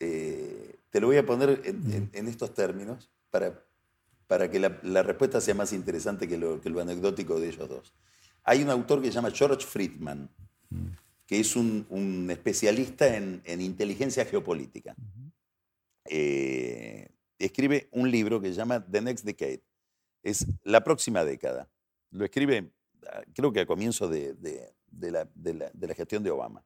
[0.00, 3.64] eh, te lo voy a poner en, en- en estos términos para,
[4.26, 7.68] para que la, la respuesta sea más interesante que lo, que lo anecdótico de ellos
[7.68, 7.94] dos.
[8.44, 10.28] Hay un autor que se llama George Friedman,
[11.26, 14.94] que es un, un especialista en, en inteligencia geopolítica.
[16.06, 17.08] Eh,
[17.38, 19.62] escribe un libro que se llama The Next Decade,
[20.22, 21.68] Es la próxima década.
[22.10, 22.70] Lo escribe,
[23.34, 24.36] creo que a comienzo de,
[24.90, 26.64] la, de la gestión de Obama.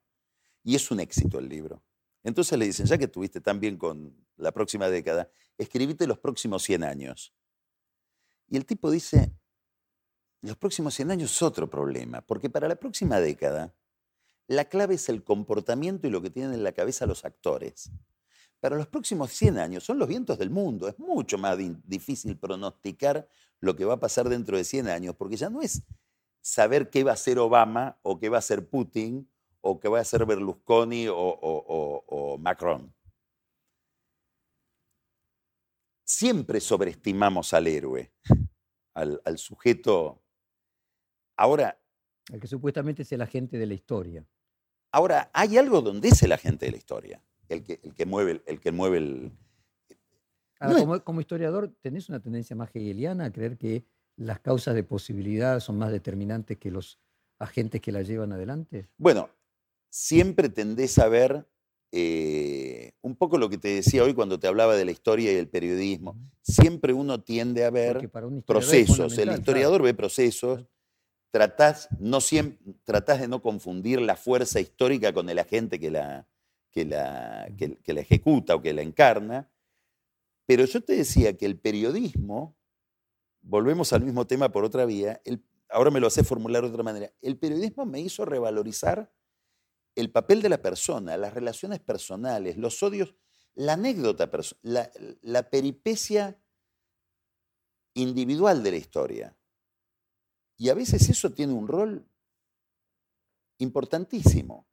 [0.65, 1.83] Y es un éxito el libro.
[2.29, 6.63] Entonces le dicen, ya que estuviste tan bien con la próxima década, escribite los próximos
[6.63, 7.35] 100 años.
[8.49, 9.33] Y el tipo dice,
[10.43, 13.75] los próximos 100 años es otro problema, porque para la próxima década
[14.47, 17.91] la clave es el comportamiento y lo que tienen en la cabeza los actores.
[18.61, 20.87] Para los próximos 100 años son los vientos del mundo.
[20.87, 23.27] Es mucho más difícil pronosticar
[23.61, 25.83] lo que va a pasar dentro de 100 años, porque ya no es
[26.43, 29.31] saber qué va a hacer Obama o qué va a hacer Putin
[29.69, 32.95] o qué va a hacer Berlusconi o, Macron.
[36.05, 38.13] Siempre sobreestimamos al héroe,
[38.95, 40.23] al, al sujeto.
[41.37, 41.79] Ahora.
[42.33, 44.27] El que supuestamente es el agente de la historia.
[44.91, 48.43] Ahora, hay algo donde es el agente de la historia, el que, el que mueve
[48.47, 48.61] el...
[48.61, 49.33] que mueve el
[51.05, 53.85] como, historiador, ¿tenés una tendencia más hegeliana a creer que
[54.17, 56.99] las causas de posibilidad son más determinantes que los
[57.39, 58.89] agentes que la llevan adelante?
[58.97, 59.31] Bueno,
[59.91, 61.49] siempre tendés a ver
[61.91, 65.37] eh, un poco lo que te decía hoy cuando te hablaba de la historia y
[65.37, 66.17] el periodismo.
[66.43, 68.11] Siempre uno tiende a ver
[68.47, 69.17] procesos.
[69.19, 70.67] El historiador ve procesos
[71.31, 76.27] tratás, no siempre, tratás de no confundir la fuerza histórica con el agente que la,
[76.71, 79.51] que la, que, la ejecuta o que la encarna.
[80.47, 82.57] Pero yo te decía que el periodismo,
[83.43, 86.83] volvemos al mismo tema por otra vía, el, ahora me lo hace formular de otra
[86.83, 89.13] manera, el periodismo me hizo revalorizar
[89.99, 93.17] el papel de la persona, las relaciones personales, los odios,
[93.55, 94.31] la anécdota,
[94.63, 94.91] la,
[95.23, 96.41] la peripecia
[97.95, 99.37] individual de la historia.
[100.57, 102.07] Y a veces eso tiene un rol
[103.59, 104.69] importantísimo.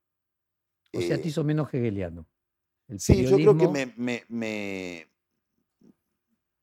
[0.93, 2.27] O sea, te eh, hizo menos hegeliano.
[2.97, 5.07] sí, yo creo que me,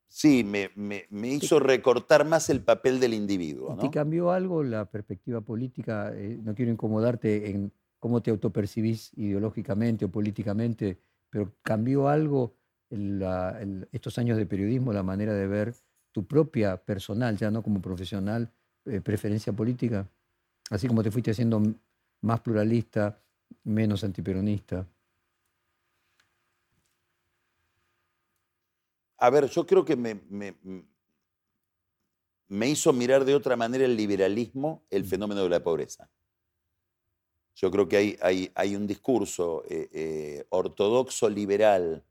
[0.06, 3.76] sí, me, hizo recortar más el papel del individuo.
[3.76, 6.12] ¿Te cambió algo la perspectiva política?
[6.14, 7.72] Eh, no quiero incomodarte en
[8.02, 10.98] cómo te autopercibís ideológicamente o políticamente,
[11.30, 12.56] pero ¿cambió algo
[13.92, 15.76] estos años de periodismo, la manera de ver
[16.10, 18.50] tu propia personal, ya no como profesional,
[18.86, 20.10] eh, preferencia política?
[20.68, 21.62] Así como te fuiste haciendo
[22.22, 23.22] más pluralista,
[23.62, 24.84] menos antiperonista.
[29.18, 30.20] A ver, yo creo que me,
[32.48, 35.06] me, hizo mirar de otra manera el liberalismo, el mm.
[35.06, 36.10] fenómeno de la pobreza.
[37.54, 42.04] Yo creo que hay, un discurso eh, eh, ortodoxo liberal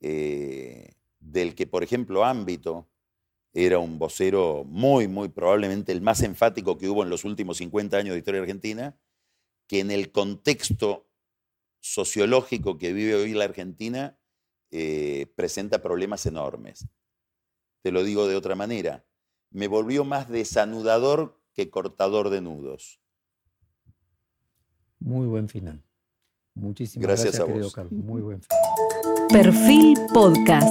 [0.00, 2.88] del que, por ejemplo, ámbito
[3.52, 7.96] era un vocero muy, muy probablemente el más enfático que hubo en los últimos 50
[7.96, 8.98] años de historia argentina,
[9.68, 11.06] que en el contexto
[11.80, 14.18] sociológico que vive hoy la Argentina
[14.70, 16.88] eh, presenta problemas enormes.
[17.82, 19.04] Te lo digo de otra manera,
[19.50, 23.01] me volvió más desanudador que cortador de nudos.
[25.04, 25.82] Muy buen final.
[26.54, 27.92] Muchísimas gracias, gracias a vos.
[27.92, 29.28] Muy buen final.
[29.30, 30.68] Perfil Podcast.